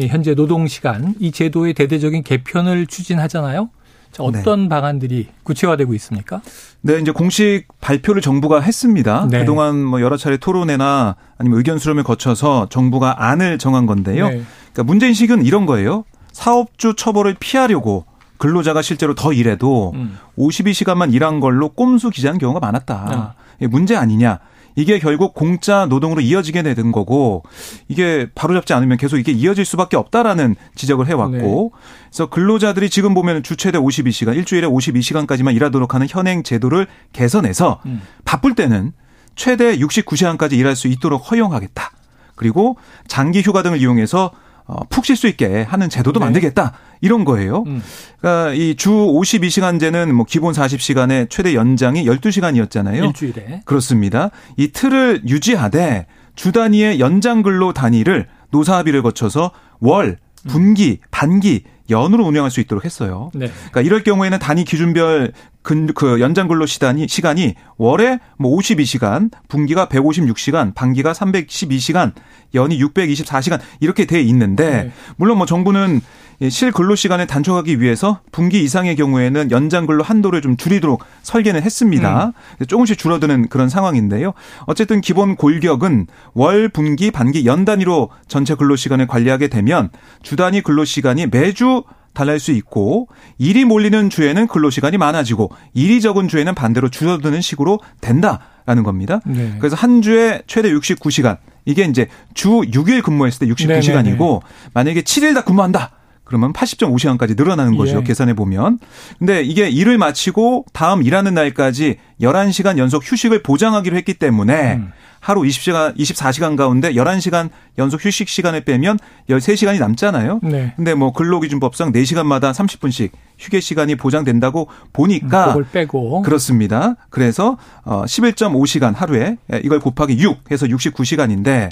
현재 0.08 0.36
노동시간, 0.36 1.15
이 1.19 1.34
제도의 1.34 1.73
대대적인 1.73 2.23
개편을 2.23 2.88
추진하잖아요. 2.88 3.71
자, 4.12 4.24
어떤 4.24 4.63
네. 4.63 4.69
방안들이 4.69 5.28
구체화되고 5.43 5.93
있습니까? 5.95 6.41
네, 6.82 7.00
이제 7.00 7.12
공식 7.12 7.65
발표를 7.82 8.22
정부가 8.22 8.60
했습니다. 8.62 9.28
네. 9.30 9.39
그동안 9.39 9.84
뭐 9.84 10.02
여러 10.02 10.17
차례 10.17 10.38
토론회나 10.38 11.15
아니면 11.38 11.58
의견 11.58 11.78
수렴을 11.78 12.04
거쳐서 12.04 12.67
정부가 12.69 13.24
안을 13.26 13.58
정한 13.58 13.86
건데요. 13.86 14.30
네. 14.30 14.41
그러니까 14.74 14.84
문제 14.84 15.08
인식은 15.08 15.45
이런 15.45 15.65
거예요. 15.65 16.06
사업주 16.32 16.95
처벌을 16.95 17.36
피하려고 17.39 18.06
근로자가 18.38 18.82
실제로 18.82 19.13
더 19.15 19.34
일해도 19.34 19.91
음. 19.95 20.17
52시간만 20.38 21.13
일한 21.13 21.39
걸로 21.39 21.69
꼼수 21.69 22.10
기재하는 22.10 22.39
경우가 22.39 22.60
많았다. 22.60 23.36
네. 23.60 23.67
문제 23.67 23.95
아니냐. 23.95 24.39
이게 24.80 24.98
결국 24.98 25.34
공짜 25.34 25.86
노동으로 25.88 26.22
이어지게 26.22 26.63
되는 26.63 26.94
거고 26.94 27.44
이게 27.89 28.28
바로잡지 28.34 28.74
않으면 28.74 28.98
계속 28.98 29.18
이게 29.18 29.34
이어질 29.34 29.65
수밖에 29.65 29.98
없다라는 29.98 30.56
지적을 30.76 31.08
해왔고 31.08 31.72
네. 31.74 31.82
그래서 32.10 32.30
근로자들이 32.30 32.89
지금 32.89 33.13
보면 33.13 33.44
주 33.44 33.58
최대 33.58 33.78
52시간 33.78 34.38
일주일에 34.38 34.65
52시간까지만 34.68 35.54
일하도록 35.54 35.94
하는 35.94 36.08
현행 36.10 36.44
제도를 36.44 36.88
개선해서 37.12 37.82
음. 37.88 38.02
바쁠 38.24 38.56
때는 38.56 38.94
최대 39.36 39.78
69시간까지 39.78 40.54
일할 40.54 40.78
수 40.78 40.88
있도록 40.88 41.30
허용하겠다. 41.30 41.92
그리고 42.36 42.78
장기 43.06 43.42
휴가 43.42 43.63
등을 43.63 43.82
이용해서 43.82 44.32
어, 44.69 44.84
푹 44.89 45.03
쉴 45.03 45.15
수 45.15 45.27
있게 45.27 45.63
하는 45.63 45.89
제도도 45.89 46.19
네. 46.19 46.25
만들겠다. 46.27 46.73
이런 47.01 47.25
거예요. 47.25 47.63
음. 47.65 47.82
그러니까 48.21 48.53
이 48.53 48.75
주 48.77 48.91
52시간제는 48.91 50.12
뭐 50.12 50.25
기본 50.27 50.53
40시간에 50.53 51.27
최대 51.29 51.55
연장이 51.55 52.05
12시간이었잖아요. 52.05 53.05
일주일에. 53.08 53.62
그렇습니다. 53.65 54.29
이 54.58 54.71
틀을 54.71 55.23
유지하되 55.27 56.05
주 56.36 56.51
단위의 56.51 56.99
연장 56.99 57.41
근로 57.41 57.73
단위를 57.73 58.27
노사 58.51 58.77
합의를 58.77 59.01
거쳐서 59.01 59.51
월, 59.79 60.17
분기, 60.47 60.99
반기 61.12 61.63
연으로 61.89 62.25
운영할 62.25 62.52
수 62.52 62.60
있도록 62.60 62.86
했어요. 62.86 63.32
네. 63.34 63.47
그러니까 63.47 63.82
이럴 63.82 64.04
경우에는 64.04 64.39
단위 64.39 64.63
기준별 64.63 65.34
근, 65.62 65.88
그 65.93 66.19
연장 66.21 66.47
근로 66.47 66.65
시간이 66.65 67.08
시간이 67.08 67.56
월에 67.78 68.19
뭐 68.38 68.56
52시간, 68.58 69.30
분기가 69.47 69.88
156시간, 69.88 70.73
반기가 70.73 71.12
312시간, 71.13 72.13
연이 72.56 72.80
624시간 72.80 73.60
이렇게 73.80 74.06
돼 74.06 74.21
있는데 74.21 74.84
네. 74.84 74.91
물론 75.17 75.38
뭐 75.38 75.45
정부는 75.45 76.02
실 76.47 76.71
근로 76.71 76.95
시간을 76.95 77.28
단축하기 77.28 77.82
위해서 77.82 78.21
분기 78.32 78.63
이상의 78.63 78.95
경우에는 78.95 79.52
연장 79.52 79.86
근로 79.86 80.04
한도를 80.04 80.41
좀 80.41 80.56
줄이도록 80.56 81.04
설계는 81.21 81.62
했습니다. 81.63 82.34
음. 82.62 82.65
조금씩 82.65 82.97
줄어드는 82.97 83.49
그런 83.49 83.67
상황인데요. 83.67 84.34
어쨌든 84.65 85.02
기본 85.02 85.36
골격은 85.36 86.08
월, 86.34 86.69
분기, 86.69 87.12
반기, 87.12 87.45
연 87.45 87.65
단위로 87.65 88.10
전체 88.28 88.56
근로 88.56 88.78
시간을 88.78 89.08
관리하게 89.08 89.49
되면 89.49 89.89
주 90.23 90.38
단위 90.38 90.62
근로 90.62 90.86
시간이 90.86 91.28
매주 91.28 91.84
달랄 92.13 92.39
수 92.39 92.52
있고 92.52 93.08
일이 93.38 93.65
몰리는 93.65 94.10
주에는 94.10 94.47
근로 94.47 94.69
시간이 94.69 94.97
많아지고 94.97 95.52
일이 95.73 96.02
적은 96.02 96.28
주에는 96.28 96.56
반대로 96.56 96.89
줄어드는 96.89 97.41
식으로 97.41 97.80
된다라는 98.02 98.84
겁니다. 98.84 99.19
네. 99.25 99.56
그래서 99.60 99.75
한 99.75 100.02
주에 100.02 100.41
최대 100.47 100.71
69시간 100.71 101.38
이게 101.65 101.84
이제 101.84 102.08
주 102.34 102.49
6일 102.49 103.04
근무했을 103.04 103.47
때 103.47 103.54
69시간이고 103.54 104.41
만약에 104.73 105.02
7일 105.02 105.36
다 105.36 105.43
근무한다. 105.43 105.91
그러면 106.30 106.54
80.5시간까지 106.54 107.36
늘어나는 107.36 107.76
거죠. 107.76 107.98
예. 107.98 108.04
계산해 108.04 108.36
보면. 108.36 108.78
근데 109.18 109.42
이게 109.42 109.68
일을 109.68 109.98
마치고 109.98 110.65
다음 110.74 111.02
일하는 111.02 111.34
날까지 111.34 111.98
11시간 112.22 112.78
연속 112.78 113.02
휴식을 113.04 113.42
보장하기로 113.42 113.98
했기 113.98 114.13
때문에 114.13 114.76
음. 114.76 114.92
하루 115.20 115.42
20시간 115.42 115.98
24시간 115.98 116.56
가운데 116.56 116.94
11시간 116.94 117.50
연속 117.80 118.06
휴식 118.06 118.30
시간을 118.30 118.62
빼면 118.62 119.00
13시간이 119.28 119.80
남잖아요. 119.80 120.39
네. 120.44 120.74
근데 120.76 120.94
뭐 120.94 121.12
근로기준법상 121.13 121.92
4시간마다 121.94 122.54
30분씩 122.54 123.10
휴게 123.39 123.60
시간이 123.60 123.96
보장된다고 123.96 124.68
보니까 124.94 125.48
그걸 125.48 125.65
빼고 125.72 126.22
그렇습니다. 126.22 126.96
그래서 127.10 127.58
어 127.84 128.04
11.5시간 128.04 128.96
하루에 128.96 129.38
이걸 129.63 129.80
곱하기 129.80 130.20
6 130.20 130.52
해서 130.52 130.68
69시간인데 130.68 131.70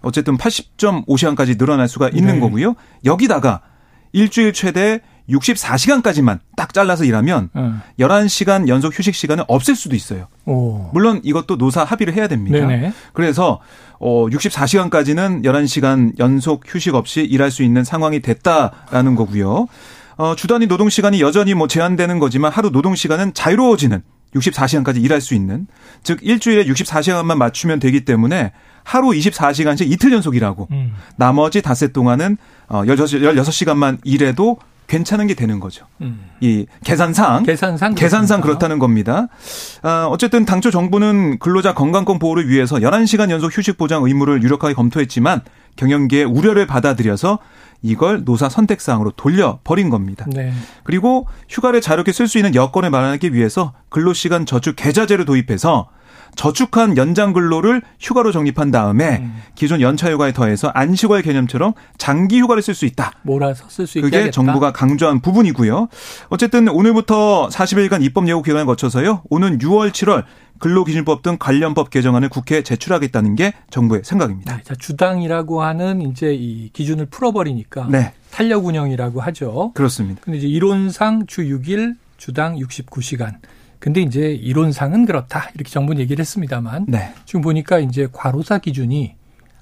어쨌든 0.00 0.38
80.5시간까지 0.38 1.58
늘어날 1.58 1.88
수가 1.88 2.08
있는 2.08 2.36
네. 2.36 2.40
거고요. 2.40 2.74
여기다가 3.04 3.60
일주일 4.12 4.52
최대 4.52 5.00
64시간까지만 5.30 6.38
딱 6.56 6.72
잘라서 6.72 7.04
일하면 7.04 7.50
음. 7.56 7.82
11시간 8.00 8.68
연속 8.68 8.98
휴식 8.98 9.14
시간을 9.14 9.44
없앨 9.46 9.76
수도 9.76 9.94
있어요. 9.94 10.28
오. 10.46 10.90
물론 10.92 11.20
이것도 11.22 11.56
노사 11.56 11.84
합의를 11.84 12.14
해야 12.14 12.28
됩니다. 12.28 12.66
네네. 12.66 12.92
그래서 13.12 13.60
어 14.00 14.26
64시간까지는 14.30 15.44
11시간 15.44 16.18
연속 16.18 16.62
휴식 16.66 16.94
없이 16.94 17.22
일할 17.22 17.50
수 17.50 17.62
있는 17.62 17.84
상황이 17.84 18.20
됐다라는 18.20 19.14
거고요. 19.16 19.66
어 20.16 20.34
주단위 20.34 20.66
노동 20.66 20.88
시간이 20.88 21.20
여전히 21.20 21.54
뭐 21.54 21.68
제한되는 21.68 22.18
거지만 22.18 22.50
하루 22.50 22.70
노동 22.70 22.94
시간은 22.94 23.34
자유로워지는 23.34 24.02
64시간까지 24.34 25.02
일할 25.02 25.20
수 25.20 25.34
있는 25.34 25.66
즉 26.02 26.18
일주일에 26.22 26.64
64시간만 26.66 27.36
맞추면 27.36 27.80
되기 27.80 28.04
때문에 28.04 28.52
하루 28.84 29.08
24시간씩 29.08 29.90
이틀 29.90 30.12
연속 30.12 30.36
일하고 30.36 30.68
음. 30.70 30.94
나머지 31.16 31.62
닷새 31.62 31.88
동안은 31.88 32.36
어 32.68 32.82
16시간만 32.84 33.98
일해도 34.04 34.58
괜찮은 34.88 35.26
게 35.26 35.34
되는 35.34 35.60
거죠. 35.60 35.86
음. 36.00 36.30
이 36.40 36.66
계산상 36.82 37.42
계산상 37.44 37.94
계산상 37.94 38.40
그렇다는 38.40 38.78
겁니다. 38.78 39.28
아, 39.82 40.06
어쨌든 40.10 40.46
당초 40.46 40.70
정부는 40.70 41.38
근로자 41.38 41.74
건강권 41.74 42.18
보호를 42.18 42.48
위해서 42.48 42.76
11시간 42.76 43.30
연속 43.30 43.56
휴식 43.56 43.76
보장 43.76 44.04
의무를 44.04 44.42
유력하게 44.42 44.72
검토했지만 44.72 45.42
경영계의 45.76 46.24
우려를 46.24 46.66
받아들여서 46.66 47.38
이걸 47.82 48.24
노사 48.24 48.48
선택사항으로 48.48 49.12
돌려버린 49.12 49.90
겁니다. 49.90 50.26
네. 50.28 50.52
그리고 50.82 51.26
휴가를 51.48 51.80
자유롭게 51.80 52.12
쓸 52.12 52.26
수 52.26 52.38
있는 52.38 52.54
여건을 52.54 52.90
마련하기 52.90 53.32
위해서 53.34 53.72
근로시간 53.88 54.46
저축 54.46 54.76
계좌제를 54.76 55.24
도입해서 55.24 55.88
저축한 56.38 56.96
연장 56.96 57.32
근로를 57.32 57.82
휴가로 57.98 58.30
적립한 58.30 58.70
다음에 58.70 59.18
음. 59.18 59.42
기존 59.56 59.80
연차 59.80 60.08
휴가에 60.10 60.32
더해서 60.32 60.68
안식월 60.68 61.22
개념처럼 61.22 61.72
장기 61.98 62.38
휴가를 62.38 62.62
쓸 62.62 62.74
수 62.74 62.86
있다. 62.86 63.10
몰아서 63.22 63.64
쓸 63.68 63.88
수 63.88 63.98
있게 63.98 64.06
그게 64.06 64.16
하겠다. 64.18 64.32
정부가 64.32 64.72
강조한 64.72 65.20
부분이고요. 65.20 65.88
어쨌든 66.28 66.68
오늘부터 66.68 67.48
40일간 67.48 68.04
입법 68.04 68.28
예고 68.28 68.42
기간을 68.42 68.66
거쳐서요. 68.66 69.22
오는 69.28 69.58
6월, 69.58 69.90
7월 69.90 70.24
근로기준법 70.60 71.22
등 71.22 71.36
관련법 71.40 71.90
개정안을 71.90 72.28
국회에 72.28 72.62
제출하겠다는 72.62 73.34
게 73.34 73.52
정부의 73.70 74.02
생각입니다. 74.04 74.58
네, 74.58 74.62
자, 74.62 74.76
주당이라고 74.76 75.62
하는 75.62 76.02
이제 76.02 76.32
이 76.32 76.70
기준을 76.72 77.06
풀어버리니까 77.06 77.88
네. 77.90 78.12
탄력 78.30 78.64
운영이라고 78.64 79.20
하죠. 79.22 79.72
그렇습니다. 79.74 80.20
근데 80.24 80.38
이제 80.38 80.46
이론상 80.46 81.26
주 81.26 81.42
6일 81.42 81.96
주당 82.16 82.56
69시간 82.56 83.34
근데 83.78 84.00
이제 84.00 84.32
이론상은 84.32 85.06
그렇다. 85.06 85.50
이렇게 85.54 85.70
정부는 85.70 86.00
얘기를 86.00 86.20
했습니다만 86.20 86.86
네. 86.88 87.14
지금 87.24 87.40
보니까 87.40 87.78
이제 87.78 88.08
과로사 88.12 88.58
기준이 88.58 89.14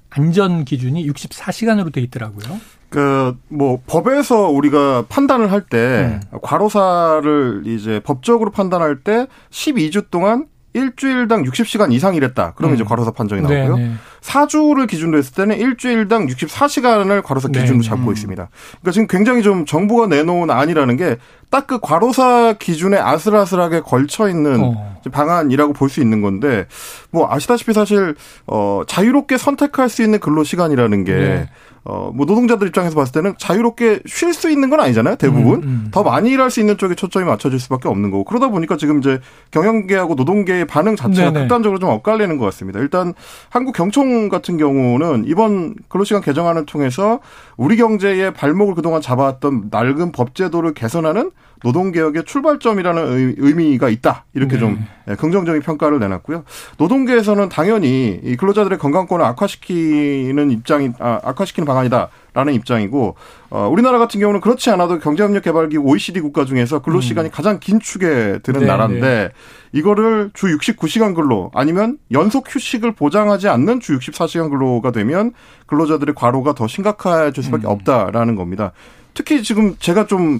안전 0.09 0.65
기준이 0.65 1.07
64시간으로 1.07 1.91
돼 1.91 2.01
있더라고요. 2.01 2.59
그, 2.89 3.37
뭐, 3.49 3.81
법에서 3.85 4.47
우리가 4.47 5.05
판단을 5.09 5.51
할 5.51 5.61
때, 5.61 6.21
음. 6.31 6.39
과로사를 6.41 7.63
이제 7.65 7.99
법적으로 7.99 8.51
판단할 8.51 9.03
때 9.03 9.27
12주 9.49 10.09
동안 10.09 10.47
일주일당 10.77 11.43
60시간 11.43 11.91
이상 11.91 12.15
일했다. 12.15 12.53
그러면 12.55 12.73
음. 12.73 12.75
이제 12.75 12.83
과로사 12.83 13.11
판정이 13.11 13.41
나오고요. 13.41 13.75
네네. 13.77 13.93
4주를 14.21 14.87
기준으로 14.87 15.17
했을 15.17 15.33
때는 15.33 15.57
일주일당 15.57 16.27
64시간을 16.27 17.23
과로사 17.23 17.47
기준으로 17.49 17.81
네네. 17.81 17.83
잡고 17.83 18.11
있습니다. 18.11 18.49
그러니까 18.81 18.91
지금 18.91 19.07
굉장히 19.07 19.41
좀 19.43 19.65
정부가 19.65 20.07
내놓은 20.07 20.49
안이라는 20.49 20.97
게 20.97 21.17
딱 21.49 21.65
그 21.67 21.79
과로사 21.79 22.55
기준에 22.59 22.97
아슬아슬하게 22.97 23.79
걸쳐 23.81 24.27
있는 24.29 24.59
어. 24.61 24.99
방안이라고 25.11 25.71
볼 25.73 25.87
수 25.89 26.01
있는 26.01 26.21
건데 26.21 26.65
뭐 27.09 27.31
아시다시피 27.31 27.71
사실 27.71 28.15
어 28.45 28.81
자유롭게 28.85 29.37
선택할 29.37 29.87
수 29.87 30.03
있는 30.03 30.19
근로 30.19 30.43
시간이라는 30.43 31.03
게 31.05 31.13
네. 31.13 31.49
어, 31.89 32.11
뭐 32.13 32.25
노동자들 32.25 32.67
입장에서 32.67 32.95
봤을 32.95 33.13
때는 33.13 33.35
자유롭게 33.37 34.01
쉴 34.05 34.33
수 34.33 34.51
있는 34.51 34.69
건 34.69 34.81
아니잖아요. 34.81 35.15
대부분. 35.15 35.63
음, 35.63 35.63
음. 35.63 35.87
더 35.91 36.03
많이 36.03 36.29
일할 36.31 36.51
수 36.51 36.59
있는 36.59 36.77
쪽에 36.77 36.95
초점이 36.95 37.25
맞춰질 37.25 37.61
수밖에 37.61 37.87
없는 37.87 38.11
거고. 38.11 38.25
그러다 38.25 38.49
보니까 38.49 38.75
지금 38.75 38.99
이제 38.99 39.21
경영계하고 39.51 40.15
노동계의 40.15 40.67
반응 40.67 40.97
자체가 40.97 41.31
네네. 41.31 41.45
극단적으로 41.45 41.79
좀 41.79 41.89
엇갈리는 41.89 42.37
것 42.37 42.45
같습니다. 42.45 42.79
일단 42.81 43.13
한국 43.49 43.73
경총 43.73 44.27
같은 44.27 44.57
경우는 44.57 45.23
이번 45.27 45.75
근로시간 45.87 46.21
개정안을 46.21 46.65
통해서 46.65 47.19
우리 47.55 47.77
경제의 47.77 48.33
발목을 48.33 48.75
그동안 48.75 49.01
잡아왔던 49.01 49.69
낡은 49.71 50.11
법제도를 50.11 50.73
개선하는 50.73 51.31
노동개혁의 51.63 52.25
출발점이라는 52.25 53.35
의미가 53.37 53.89
있다. 53.89 54.25
이렇게 54.33 54.53
네. 54.53 54.59
좀 54.59 54.85
예, 55.09 55.15
긍정적인 55.15 55.61
평가를 55.61 55.99
내놨고요. 55.99 56.43
노동계에서는 56.77 57.49
당연히 57.49 58.19
이 58.23 58.35
근로자들의 58.35 58.77
건강권을 58.77 59.23
악화시키는 59.25 60.51
입장이, 60.51 60.91
아, 60.99 61.19
악화시키는 61.23 61.65
방안이다 61.65 62.09
라는 62.33 62.53
입장이고, 62.53 63.15
어, 63.49 63.69
우리나라 63.71 63.97
같은 63.99 64.19
경우는 64.19 64.41
그렇지 64.41 64.69
않아도 64.69 64.99
경제협력개발기구 64.99 65.83
OECD 65.83 66.19
국가 66.19 66.45
중에서 66.45 66.79
근로시간이 66.79 67.29
음. 67.29 67.31
가장 67.31 67.59
긴 67.59 67.79
축에 67.79 68.39
드는 68.43 68.61
네, 68.61 68.65
나라인데, 68.65 68.99
네. 68.99 69.29
이거를 69.71 70.31
주 70.33 70.47
69시간 70.47 71.15
근로 71.15 71.51
아니면 71.53 71.97
연속 72.11 72.53
휴식을 72.53 72.93
보장하지 72.93 73.47
않는 73.47 73.79
주 73.79 73.97
64시간 73.97 74.49
근로가 74.49 74.91
되면 74.91 75.31
근로자들의 75.67 76.15
과로가 76.15 76.53
더 76.53 76.67
심각해질 76.67 77.43
수밖에 77.43 77.67
음. 77.67 77.71
없다라는 77.71 78.35
겁니다. 78.35 78.71
특히 79.17 79.41
지금 79.41 79.75
제가 79.79 80.05
좀, 80.05 80.37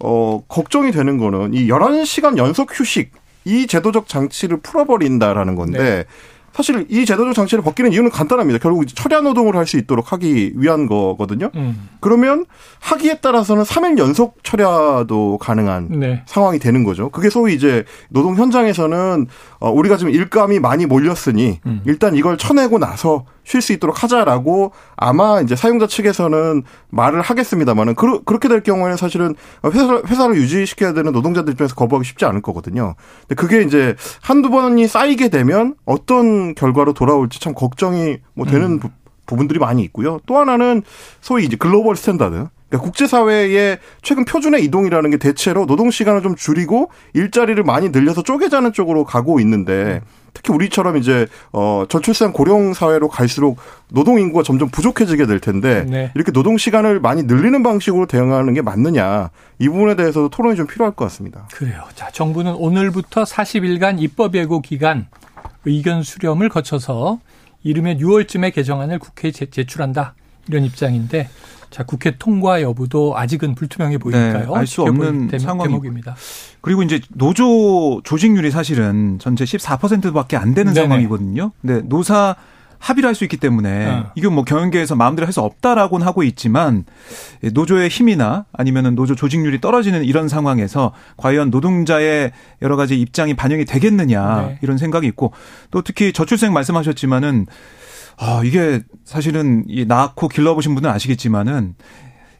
어, 0.00 0.42
걱정이 0.48 0.92
되는 0.92 1.16
거는 1.16 1.54
이 1.54 1.66
11시간 1.68 2.36
연속 2.36 2.78
휴식, 2.78 3.10
이 3.46 3.66
제도적 3.66 4.06
장치를 4.06 4.58
풀어버린다라는 4.60 5.54
건데, 5.54 5.78
네. 5.82 6.04
사실 6.52 6.86
이 6.90 7.06
제도적 7.06 7.34
장치를 7.34 7.62
벗기는 7.62 7.92
이유는 7.92 8.10
간단합니다. 8.10 8.58
결국 8.58 8.84
철야 8.88 9.20
노동을 9.20 9.54
할 9.56 9.64
수 9.64 9.76
있도록 9.78 10.12
하기 10.12 10.52
위한 10.56 10.86
거거든요. 10.86 11.50
음. 11.54 11.88
그러면 12.00 12.46
하기에 12.80 13.20
따라서는 13.20 13.62
3일 13.62 13.98
연속 13.98 14.42
철야도 14.42 15.38
가능한 15.38 16.00
네. 16.00 16.22
상황이 16.26 16.58
되는 16.58 16.82
거죠. 16.84 17.10
그게 17.10 17.30
소위 17.30 17.54
이제 17.54 17.84
노동 18.08 18.34
현장에서는 18.34 19.26
어 19.60 19.70
우리가 19.70 19.96
지금 19.98 20.12
일감이 20.12 20.58
많이 20.58 20.84
몰렸으니 20.86 21.60
음. 21.64 21.82
일단 21.86 22.16
이걸 22.16 22.36
쳐내고 22.36 22.78
나서 22.78 23.24
쉴 23.48 23.62
수 23.62 23.72
있도록 23.72 24.02
하자라고 24.02 24.72
아마 24.94 25.40
이제 25.40 25.56
사용자 25.56 25.86
측에서는 25.86 26.64
말을 26.90 27.22
하겠습니다만은 27.22 27.94
그, 27.94 28.22
그렇게 28.24 28.46
될 28.46 28.62
경우에는 28.62 28.98
사실은 28.98 29.34
회사, 29.64 30.02
회사를 30.06 30.36
유지시켜야 30.36 30.92
되는 30.92 31.12
노동자들 31.12 31.54
입장에서 31.54 31.74
거부하기 31.74 32.06
쉽지 32.06 32.26
않을 32.26 32.42
거거든요. 32.42 32.94
근데 33.22 33.34
그게 33.34 33.62
이제 33.62 33.96
한두 34.20 34.50
번이 34.50 34.86
쌓이게 34.86 35.30
되면 35.30 35.76
어떤 35.86 36.54
결과로 36.54 36.92
돌아올지 36.92 37.40
참 37.40 37.54
걱정이 37.54 38.18
뭐 38.34 38.44
되는 38.44 38.72
음. 38.72 38.78
부, 38.80 38.90
부분들이 39.24 39.58
많이 39.58 39.82
있고요. 39.84 40.20
또 40.26 40.36
하나는 40.36 40.82
소위 41.22 41.46
이제 41.46 41.56
글로벌 41.56 41.96
스탠다드. 41.96 42.48
그러니까 42.68 42.84
국제사회의 42.84 43.78
최근 44.02 44.26
표준의 44.26 44.62
이동이라는 44.64 45.08
게 45.08 45.16
대체로 45.16 45.64
노동 45.64 45.90
시간을 45.90 46.20
좀 46.20 46.34
줄이고 46.36 46.90
일자리를 47.14 47.62
많이 47.64 47.88
늘려서 47.88 48.22
쪼개자는 48.22 48.74
쪽으로 48.74 49.04
가고 49.04 49.40
있는데 49.40 50.02
특히 50.34 50.52
우리처럼 50.54 50.96
이제 50.96 51.26
어 51.52 51.84
저출산 51.88 52.32
고령 52.32 52.74
사회로 52.74 53.08
갈수록 53.08 53.58
노동 53.88 54.18
인구가 54.18 54.42
점점 54.42 54.68
부족해지게 54.68 55.26
될 55.26 55.40
텐데 55.40 55.84
네. 55.84 56.12
이렇게 56.14 56.32
노동 56.32 56.58
시간을 56.58 57.00
많이 57.00 57.22
늘리는 57.22 57.62
방식으로 57.62 58.06
대응하는 58.06 58.54
게 58.54 58.62
맞느냐 58.62 59.30
이 59.58 59.68
부분에 59.68 59.96
대해서도 59.96 60.28
토론이 60.28 60.56
좀 60.56 60.66
필요할 60.66 60.94
것 60.94 61.04
같습니다. 61.06 61.48
그래요. 61.52 61.82
자, 61.94 62.10
정부는 62.10 62.54
오늘부터 62.54 63.24
40일간 63.24 64.00
입법 64.00 64.34
예고 64.34 64.60
기간 64.60 65.06
의견 65.64 66.02
수렴을 66.02 66.48
거쳐서 66.48 67.18
이르면 67.62 67.98
6월쯤에 67.98 68.54
개정안을 68.54 68.98
국회에 68.98 69.32
제출한다. 69.32 70.14
이런 70.48 70.64
입장인데 70.64 71.28
자 71.70 71.84
국회 71.84 72.16
통과 72.18 72.62
여부도 72.62 73.16
아직은 73.16 73.54
불투명해 73.54 73.98
보이니까요. 73.98 74.46
네, 74.52 74.58
알수 74.58 74.82
없는 74.82 75.30
상황입니다. 75.38 76.16
그리고 76.60 76.82
이제 76.82 77.00
노조 77.10 78.00
조직률이 78.04 78.50
사실은 78.50 79.18
전체 79.20 79.44
14%밖에 79.44 80.36
안 80.36 80.54
되는 80.54 80.72
네네. 80.72 80.86
상황이거든요. 80.86 81.52
근데 81.60 81.82
노사 81.86 82.36
합의를 82.78 83.08
할 83.08 83.14
수 83.16 83.24
있기 83.24 83.38
때문에 83.38 83.86
어. 83.88 84.12
이건 84.14 84.34
뭐 84.34 84.44
경영계에서 84.44 84.94
마음대로 84.94 85.26
할 85.26 85.32
수 85.32 85.40
없다라고는 85.40 86.06
하고 86.06 86.22
있지만 86.22 86.84
노조의 87.52 87.88
힘이나 87.88 88.44
아니면은 88.52 88.94
노조 88.94 89.14
조직률이 89.16 89.60
떨어지는 89.60 90.04
이런 90.04 90.28
상황에서 90.28 90.92
과연 91.16 91.50
노동자의 91.50 92.30
여러 92.62 92.76
가지 92.76 92.98
입장이 93.00 93.34
반영이 93.34 93.64
되겠느냐 93.64 94.46
네. 94.48 94.58
이런 94.62 94.78
생각이 94.78 95.06
있고 95.08 95.32
또 95.72 95.82
특히 95.82 96.12
저출생 96.12 96.52
말씀하셨지만은 96.52 97.46
아 98.18 98.42
이게 98.44 98.82
사실은 99.04 99.64
이 99.68 99.84
낳고 99.86 100.28
길러보신 100.28 100.74
분은 100.74 100.90
아시겠지만은 100.90 101.74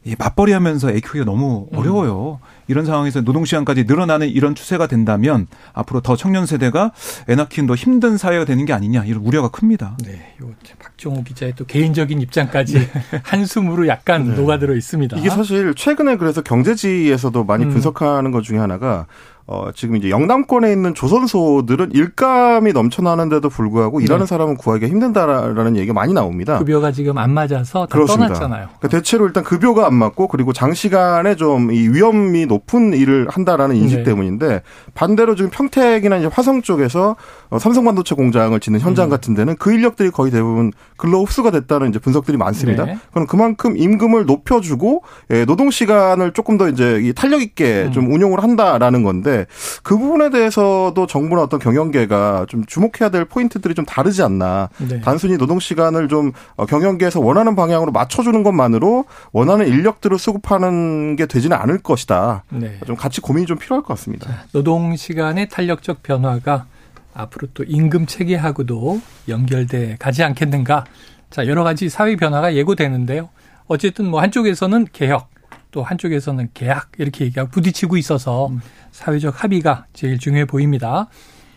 이 0.05 0.15
맞벌이 0.17 0.51
하면서 0.53 0.89
애 0.89 0.99
키우기가 0.99 1.25
너무 1.25 1.67
음. 1.71 1.77
어려워요. 1.77 2.39
음. 2.41 2.59
이런 2.67 2.85
상황에서 2.85 3.21
노동시간까지 3.21 3.85
늘어나는 3.85 4.29
이런 4.29 4.55
추세가 4.55 4.87
된다면 4.87 5.47
앞으로 5.73 6.01
더 6.01 6.15
청년 6.15 6.45
세대가 6.45 6.91
애 7.27 7.35
낳기는 7.35 7.67
더 7.67 7.75
힘든 7.75 8.15
사회가 8.15 8.45
되는 8.45 8.65
게 8.65 8.73
아니냐 8.73 9.05
이런 9.05 9.23
우려가 9.23 9.49
큽니다. 9.49 9.97
네. 10.05 10.35
요 10.41 10.51
박종호 10.77 11.23
기자의 11.23 11.53
또 11.55 11.65
개인적인 11.65 12.21
입장까지 12.21 12.79
네. 12.79 12.89
한숨으로 13.23 13.87
약간 13.87 14.29
네. 14.29 14.35
녹아들어 14.35 14.75
있습니다. 14.75 15.17
이게 15.17 15.29
사실 15.29 15.73
최근에 15.73 16.17
그래서 16.17 16.41
경제지에서도 16.41 17.43
많이 17.43 17.65
음. 17.65 17.69
분석하는 17.71 18.31
것 18.31 18.43
중에 18.43 18.57
하나가 18.57 19.07
어, 19.51 19.71
지금 19.73 19.95
이제 19.95 20.11
영남권에 20.11 20.71
있는 20.71 20.93
조선소들은 20.93 21.91
일감이 21.93 22.71
넘쳐나는데도 22.71 23.49
불구하고 23.49 23.99
일하는 23.99 24.25
네. 24.25 24.29
사람은 24.29 24.57
구하기가 24.57 24.87
힘든다라는 24.87 25.75
얘기가 25.75 25.93
많이 25.93 26.13
나옵니다. 26.13 26.59
급여가 26.59 26.91
지금 26.91 27.17
안 27.17 27.31
맞아서 27.33 27.87
다 27.87 27.93
그렇습니다. 27.95 28.27
떠났잖아요. 28.27 28.67
그러니까 28.77 28.87
대체로 28.89 29.25
일단 29.25 29.43
급여가 29.43 29.87
안 29.87 29.95
맞고 29.95 30.27
그리고 30.27 30.53
장시간에 30.53 31.35
좀 31.35 31.71
이 31.71 31.87
위험이 31.87 32.45
높은 32.45 32.93
일을 32.93 33.27
한다라는 33.29 33.75
인식 33.75 33.97
네. 33.97 34.03
때문인데 34.03 34.61
반대로 34.93 35.35
지금 35.35 35.49
평택이나 35.49 36.17
이제 36.17 36.29
화성 36.31 36.61
쪽에서 36.61 36.99
어, 37.09 37.15
삼성반도체 37.57 38.15
공장을 38.15 38.59
짓는 38.59 38.79
현장 38.79 39.05
음. 39.05 39.09
같은 39.09 39.33
데는 39.33 39.55
그 39.57 39.73
인력들이 39.73 40.11
거의 40.11 40.31
대부분 40.31 40.71
근로 40.97 41.23
흡수가 41.23 41.51
됐다는 41.51 41.89
이제 41.89 41.99
분석들이 41.99 42.37
많습니다. 42.37 42.85
네. 42.85 42.97
그럼 43.11 43.25
그만큼 43.25 43.75
임금을 43.77 44.25
높여주고 44.25 45.03
예, 45.31 45.45
노동 45.45 45.71
시간을 45.71 46.33
조금 46.33 46.57
더 46.57 46.69
이제 46.69 47.11
탄력 47.15 47.41
있게 47.41 47.85
음. 47.87 47.91
좀 47.91 48.11
운용을 48.11 48.43
한다라는 48.43 49.03
건데 49.03 49.47
그 49.81 49.97
부분에 49.97 50.29
대해서도 50.29 51.07
정부나 51.07 51.41
어떤 51.41 51.59
경영계가 51.59 52.45
좀 52.49 52.65
주목해야 52.65 53.09
될 53.09 53.25
포인트들이 53.25 53.73
좀 53.73 53.85
다르지 53.85 54.21
않나. 54.21 54.69
네. 54.77 55.01
단순히 55.01 55.37
노동 55.37 55.59
시간을 55.59 56.07
좀 56.07 56.31
어, 56.55 56.65
경영계에서 56.65 57.19
원하는 57.19 57.55
방향으로 57.55 57.91
맞춰주는 57.91 58.43
것만으로 58.43 59.05
원하는 59.31 59.67
인력들을 59.67 60.19
수급하는 60.19 61.15
게 61.15 61.25
되지는 61.25 61.57
않을 61.57 61.79
것이다. 61.79 62.43
네. 62.49 62.79
좀 62.85 62.95
같이 62.95 63.21
고민이 63.21 63.47
좀 63.47 63.57
필요할 63.57 63.83
것 63.83 63.95
같습니다. 63.95 64.27
자, 64.27 64.43
노동 64.51 64.95
시간의 64.95 65.49
탄력적 65.49 66.03
변화가 66.03 66.65
앞으로 67.13 67.47
또 67.53 67.63
임금 67.63 68.05
체계하고도 68.05 69.01
연결돼 69.27 69.97
가지 69.99 70.23
않겠는가. 70.23 70.85
자, 71.29 71.47
여러 71.47 71.63
가지 71.63 71.89
사회 71.89 72.15
변화가 72.15 72.55
예고되는데요. 72.55 73.29
어쨌든 73.67 74.09
뭐 74.09 74.21
한쪽에서는 74.21 74.87
개혁, 74.93 75.29
또 75.71 75.83
한쪽에서는 75.83 76.49
계약 76.53 76.91
이렇게 76.97 77.25
얘기하고 77.25 77.51
부딪히고 77.51 77.97
있어서 77.97 78.47
음. 78.47 78.61
사회적 78.91 79.43
합의가 79.43 79.85
제일 79.93 80.17
중요해 80.17 80.45
보입니다. 80.45 81.07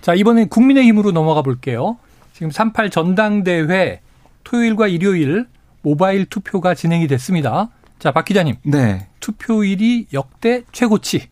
자, 0.00 0.14
이번엔 0.14 0.48
국민의힘으로 0.48 1.12
넘어가 1.12 1.42
볼게요. 1.42 1.96
지금 2.32 2.50
38 2.50 2.90
전당대회 2.90 4.00
토요일과 4.44 4.88
일요일 4.88 5.46
모바일 5.82 6.26
투표가 6.26 6.74
진행이 6.74 7.06
됐습니다. 7.08 7.68
자, 7.98 8.12
박 8.12 8.24
기자님. 8.24 8.56
네. 8.64 9.06
투표일이 9.20 10.08
역대 10.12 10.64
최고치 10.72 11.28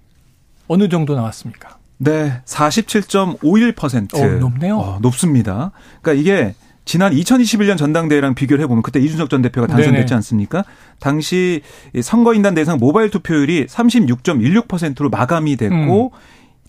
어느 0.68 0.88
정도 0.88 1.16
나왔습니까? 1.16 1.80
네, 2.03 2.41
47.51%. 2.47 4.15
어, 4.15 4.39
높네요. 4.39 4.79
어, 4.79 4.99
높습니다. 5.03 5.71
그러니까 6.01 6.21
이게 6.21 6.55
지난 6.87 7.13
2021년 7.13 7.77
전당대회랑 7.77 8.35
비교를 8.35 8.65
해보면 8.65 8.83
그때 8.83 9.01
이준석 9.01 9.29
전 9.29 9.43
대표가 9.43 9.67
당선됐지 9.67 10.07
네네. 10.07 10.17
않습니까? 10.17 10.65
당시 10.99 11.61
선거인단 12.01 12.55
대상 12.55 12.79
모바일 12.79 13.11
투표율이 13.11 13.67
36.16%로 13.67 15.11
마감이 15.11 15.57
됐고 15.57 16.13
음. 16.15 16.19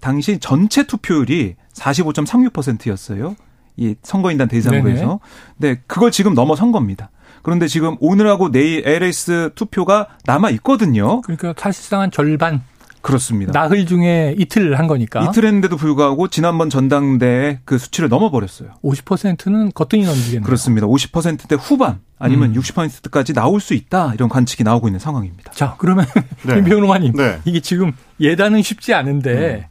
당시 0.02 0.38
전체 0.39 0.84
투표율이 0.86 1.56
45.36%였어요. 1.74 3.38
이 3.78 3.96
선거인단 4.04 4.50
대상으로 4.50 4.89
해서. 4.89 5.22
네, 5.56 5.80
그걸 5.88 6.12
지금 6.12 6.34
넘어선 6.34 6.74
겁니다. 6.74 7.10
그런데 7.41 7.67
지금 7.67 7.96
오늘하고 8.02 8.52
내일 8.52 8.86
LS 8.86 9.52
투표가 9.56 10.08
남아 10.26 10.50
있거든요. 10.52 11.22
그러니까 11.22 11.54
사실상 11.58 12.02
한 12.02 12.12
절반 12.12 12.62
그렇습니다. 13.01 13.51
나흘 13.51 13.85
중에 13.85 14.35
이틀 14.37 14.77
한 14.77 14.87
거니까. 14.87 15.23
이틀 15.23 15.45
했는데도 15.45 15.77
불구하고 15.77 16.27
지난번 16.27 16.69
전당대회 16.69 17.59
그 17.65 17.77
수치를 17.77 18.09
넘어버렸어요. 18.09 18.71
50%는 18.83 19.71
거뜬히 19.73 20.05
넘기겠네요. 20.05 20.43
그렇습니다. 20.43 20.87
50%대 20.87 21.55
후반 21.55 21.99
아니면 22.19 22.55
음. 22.55 22.61
60%까지 22.61 23.33
나올 23.33 23.59
수 23.59 23.73
있다 23.73 24.13
이런 24.13 24.29
관측이 24.29 24.63
나오고 24.63 24.87
있는 24.87 24.99
상황입니다. 24.99 25.51
자 25.53 25.75
그러면 25.79 26.05
네. 26.43 26.55
김병로마님 26.61 27.13
네. 27.13 27.39
이게 27.45 27.59
지금 27.59 27.93
예단은 28.19 28.61
쉽지 28.61 28.93
않은데 28.93 29.67
음. 29.67 29.70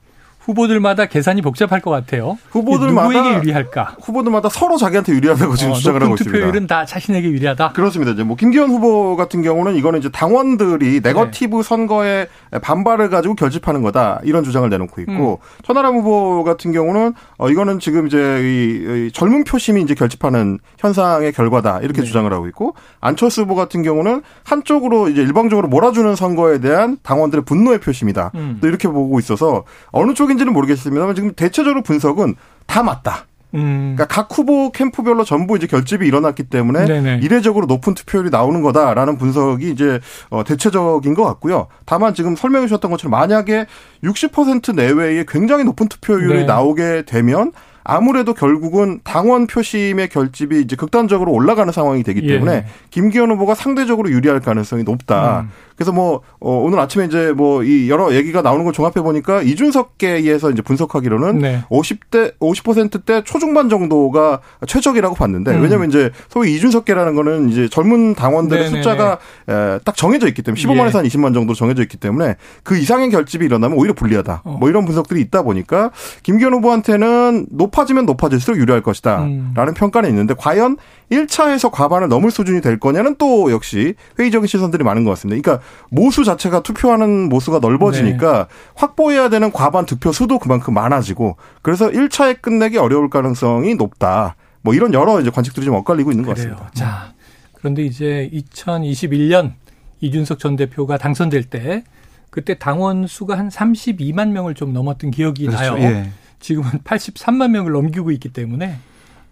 후보들마다 0.51 1.07
계산이 1.07 1.43
복잡할 1.43 1.81
것 1.81 1.91
같아요. 1.91 2.39
후보들마다 2.51 3.09
누구에게 3.09 3.37
유리할까? 3.39 3.97
후보들마다 4.03 4.49
서로 4.49 4.77
자기한테 4.77 5.13
유리하다고 5.13 5.57
지금 5.57 5.73
어, 5.73 5.75
주장을 5.77 6.03
하고 6.03 6.15
있습니다. 6.15 6.37
투표율은 6.37 6.67
다 6.67 6.85
자신에게 6.85 7.29
유리하다. 7.31 7.73
그렇습니다. 7.73 8.13
이제 8.13 8.23
뭐 8.25 8.37
김기현 8.37 8.71
후보 8.71 9.17
같은 9.17 9.43
경우는 9.43 9.77
이거는 9.77 10.01
이제 10.01 10.09
당원들이 10.09 11.01
네거티브 11.03 11.57
네. 11.59 11.63
선거에 11.63 12.27
반발을 12.63 13.11
가지고 13.11 13.35
결집하는 13.35 13.83
거다 13.83 14.21
이런 14.25 14.43
주장을 14.45 14.69
내놓고 14.69 15.01
있고 15.03 15.41
음. 15.43 15.63
천하람 15.65 15.97
후보 15.97 16.43
같은 16.45 16.73
경우는 16.73 17.15
어 17.39 17.51
이거는 17.51 17.79
지금 17.79 18.07
이제 18.07 18.19
이, 18.43 19.07
이 19.07 19.13
젊은 19.13 19.45
표심이 19.45 19.83
이제 19.83 19.95
결집하는 19.95 20.59
현상의 20.79 21.33
결과다 21.33 21.81
이렇게 21.81 22.01
네. 22.01 22.07
주장을 22.07 22.31
하고 22.33 22.47
있고 22.49 22.75
안철수 23.01 23.43
후보 23.43 23.55
같은 23.55 23.83
경우는 23.83 24.23
한쪽으로 24.45 25.09
이제 25.09 25.23
일방적으로 25.23 25.69
몰아주는 25.69 26.17
선거에 26.17 26.59
대한 26.61 26.99
당원들의 27.03 27.45
분노의 27.45 27.81
표심이다. 27.81 28.33
음. 28.35 28.59
또 28.61 28.69
이렇게 28.69 28.89
보고 28.89 29.19
있어서 29.19 29.65
어느 29.93 30.15
쪽 30.15 30.31
쪽인지는 30.41 30.53
모르겠습니다만 30.53 31.15
지금 31.15 31.33
대체적으로 31.35 31.83
분석은 31.83 32.35
다 32.67 32.83
맞다. 32.83 33.27
음. 33.55 33.95
그러니까 33.97 34.07
각 34.07 34.29
후보 34.37 34.71
캠프별로 34.71 35.25
전부 35.25 35.57
이제 35.57 35.67
결집이 35.67 36.07
일어났기 36.07 36.45
때문에 36.45 36.85
네네. 36.85 37.21
이례적으로 37.23 37.67
높은 37.67 37.95
투표율이 37.95 38.31
나오는 38.31 38.63
거다라는 38.63 39.19
분석이 39.19 39.71
이제 39.71 40.01
어 40.31 40.45
대체적인 40.45 41.15
것 41.15 41.25
같고요. 41.25 41.67
다만 41.85 42.15
지금 42.15 42.37
설명해 42.37 42.69
주셨던 42.69 42.91
것처럼 42.91 43.11
만약에 43.11 43.67
60% 44.05 44.75
내외의 44.75 45.27
굉장히 45.27 45.65
높은 45.65 45.89
투표율이 45.89 46.41
네. 46.41 46.45
나오게 46.45 47.05
되면 47.07 47.53
아무래도 47.83 48.35
결국은 48.35 49.01
당원 49.05 49.47
표심의 49.47 50.11
결집이 50.11 50.61
이제 50.61 50.77
극단적으로 50.77 51.33
올라가는 51.33 51.73
상황이 51.73 52.03
되기 52.03 52.27
때문에 52.27 52.53
예. 52.53 52.67
김기현 52.91 53.31
후보가 53.33 53.55
상대적으로 53.55 54.11
유리할 54.11 54.41
가능성이 54.41 54.85
높다. 54.85 55.41
음. 55.41 55.51
그래서 55.81 55.93
뭐 55.93 56.21
어, 56.41 56.51
오늘 56.59 56.79
아침에 56.79 57.07
이제 57.07 57.33
뭐 57.33 57.61
이 57.71 57.89
여러 57.91 58.15
얘기가 58.15 58.43
나오는 58.43 58.65
걸 58.65 58.73
종합해 58.73 59.03
보니까 59.03 59.43
이준석계에서 59.43 60.51
이제 60.51 60.63
분석하기로는 60.63 61.39
네. 61.39 61.65
50대 61.71 62.35
50%대 62.39 63.23
초중반 63.25 63.69
정도가 63.69 64.41
최적이라고 64.67 65.15
봤는데 65.15 65.53
음. 65.55 65.63
왜냐면 65.63 65.89
이제 65.89 66.11
소위 66.29 66.55
이준석계라는 66.55 67.15
거는 67.15 67.49
이제 67.51 67.69
젊은 67.69 68.15
당원들의 68.15 68.65
네네네. 68.65 68.83
숫자가 68.83 69.19
에, 69.49 69.79
딱 69.85 69.97
정해져 69.97 70.27
있기 70.29 70.43
때문에 70.43 70.61
15만에서 70.61 70.95
예. 70.95 70.99
한 70.99 71.05
20만 71.07 71.35
정도 71.35 71.55
정해져 71.55 71.83
있기 71.83 71.97
때문에 71.97 72.37
그 72.63 72.77
이상의 72.77 73.11
결집이 73.11 73.45
일어나면 73.45 73.79
오히려 73.79 73.95
불리하다. 73.95 74.43
어. 74.45 74.57
뭐 74.59 74.69
이런 74.69 74.85
분석들이 74.85 75.21
있다 75.21 75.43
보니까 75.43 75.91
김기현 76.23 76.53
후보한테는 76.55 77.47
높아지면 77.51 78.07
높아질수록 78.07 78.59
유리할 78.59 78.83
것이다. 78.83 79.23
음. 79.23 79.53
라는 79.55 79.75
평가는 79.75 80.09
있는데 80.09 80.35
과연 80.37 80.77
1차에서 81.13 81.71
과반을 81.71 82.09
넘을 82.09 82.31
수준이 82.31 82.61
될 82.61 82.79
거냐는 82.79 83.17
또 83.19 83.51
역시 83.51 83.95
회의적인 84.19 84.47
시선들이 84.47 84.85
많은 84.85 85.05
것 85.05 85.11
같습니다. 85.11 85.41
그러니까 85.41 85.65
모수 85.91 86.25
자체가 86.25 86.63
투표하는 86.63 87.29
모수가 87.29 87.59
넓어지니까 87.61 88.33
네. 88.49 88.55
확보해야 88.75 89.29
되는 89.29 89.51
과반 89.53 89.87
득표 89.87 90.13
수도 90.13 90.39
그만큼 90.39 90.75
많아지고 90.75 91.37
그래서 91.63 91.89
1차에 91.89 92.41
끝내기 92.43 92.79
어려울 92.79 93.11
가능성이 93.11 93.75
높다. 93.75 94.37
뭐 94.63 94.75
이런 94.75 94.93
여러 94.95 95.21
이제 95.21 95.31
관측들이 95.31 95.65
좀 95.67 95.75
엇갈리고 95.77 96.11
있는 96.13 96.25
것 96.25 96.35
그래요. 96.37 96.57
같습니다. 96.57 96.71
자, 96.75 97.13
그런데 97.55 97.85
이제 97.85 98.31
2021년 98.33 99.53
이준석 100.01 100.39
전 100.39 100.57
대표가 100.57 100.99
당선될 100.99 101.45
때 101.45 101.85
그때 102.31 102.55
당원 102.59 103.07
수가 103.07 103.39
한 103.39 103.49
32만 103.49 104.31
명을 104.31 104.55
좀 104.55 104.73
넘었던 104.73 105.11
기억이 105.11 105.47
그렇죠. 105.47 105.75
나요. 105.77 105.83
예. 105.83 106.11
지금은 106.39 106.71
83만 106.85 107.51
명을 107.51 107.73
넘기고 107.73 108.11
있기 108.13 108.29
때문에 108.33 108.79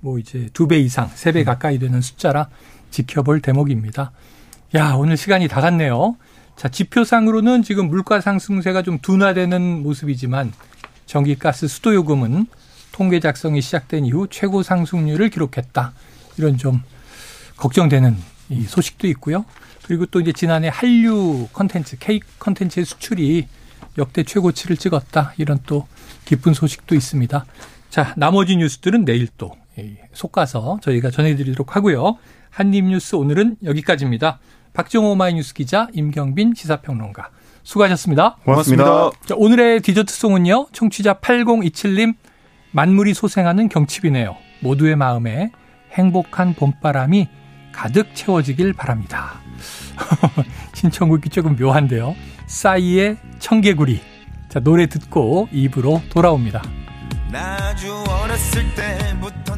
뭐 0.01 0.19
이제 0.19 0.49
두 0.53 0.67
배 0.67 0.79
이상, 0.79 1.09
세 1.15 1.33
배 1.33 1.45
가까이 1.45 1.79
되는 1.79 2.01
숫자라 2.01 2.49
지켜볼 2.91 3.41
대목입니다. 3.41 4.13
야, 4.75 4.93
오늘 4.93 5.17
시간이 5.17 5.49
다 5.49 5.63
갔네요. 5.63 6.17
자, 6.55 6.69
지표상으로는 6.69 7.63
지금 7.63 7.89
물가 7.89 8.21
상승세가 8.21 8.83
좀 8.83 8.99
둔화되는 8.99 9.83
모습이지만 9.83 10.53
전기가스 11.07 11.69
수도 11.69 11.95
요금은 11.95 12.47
통계 12.93 13.19
작성이 13.19 13.63
시작된 13.63 14.05
이후 14.05 14.27
최고 14.29 14.63
상승률을 14.63 15.31
기록했다. 15.31 15.95
이런 16.37 16.59
좀 16.59 16.83
걱정되는 17.57 18.15
이 18.51 18.63
소식도 18.65 19.07
있고요. 19.09 19.47
그리고 19.85 20.05
또 20.05 20.21
이제 20.21 20.33
지난해 20.33 20.69
한류 20.71 21.49
컨텐츠, 21.55 21.97
K 21.99 22.21
컨텐츠의 22.39 22.85
수출이 22.85 23.49
역대 23.97 24.23
최고치를 24.23 24.77
찍었다. 24.77 25.33
이런 25.39 25.61
또 25.65 25.89
기쁜 26.27 26.53
소식도 26.53 26.95
있습니다. 26.95 27.47
자, 27.89 28.13
나머지 28.19 28.55
뉴스들은 28.57 29.07
내일 29.07 29.29
또 29.39 29.57
속가서 30.13 30.81
저희가 30.83 31.11
전해드리도록 31.11 31.75
하고요. 31.75 32.19
한입뉴스 32.51 33.15
오늘은 33.15 33.57
여기까지입니다. 33.65 34.41
박정호 34.73 35.15
마이뉴스 35.15 35.55
기자, 35.55 35.89
임경빈 35.93 36.55
시사평론가. 36.55 37.31
수고하셨습니다. 37.63 38.37
고맙습니다. 38.45 39.11
자, 39.27 39.35
오늘의 39.37 39.81
디저트송은요. 39.81 40.69
청취자 40.73 41.15
8027님 41.15 42.15
만물이 42.73 43.15
소생하는 43.15 43.69
경칩이네요. 43.69 44.37
모두의 44.61 44.97
마음에 44.97 45.51
행복한 45.93 46.55
봄바람이 46.55 47.29
가득 47.73 48.15
채워지길 48.15 48.73
바랍니다. 48.73 49.35
신청곡이 50.75 51.29
조금 51.29 51.57
묘한데요. 51.57 52.15
싸이의 52.47 53.19
청개구리. 53.39 54.01
자, 54.49 54.61
노래 54.61 54.87
듣고 54.87 55.49
입으로 55.53 56.03
돌아옵니다. 56.09 56.63
나주 57.31 57.93
어렸을 58.09 58.75
때부터 58.75 59.55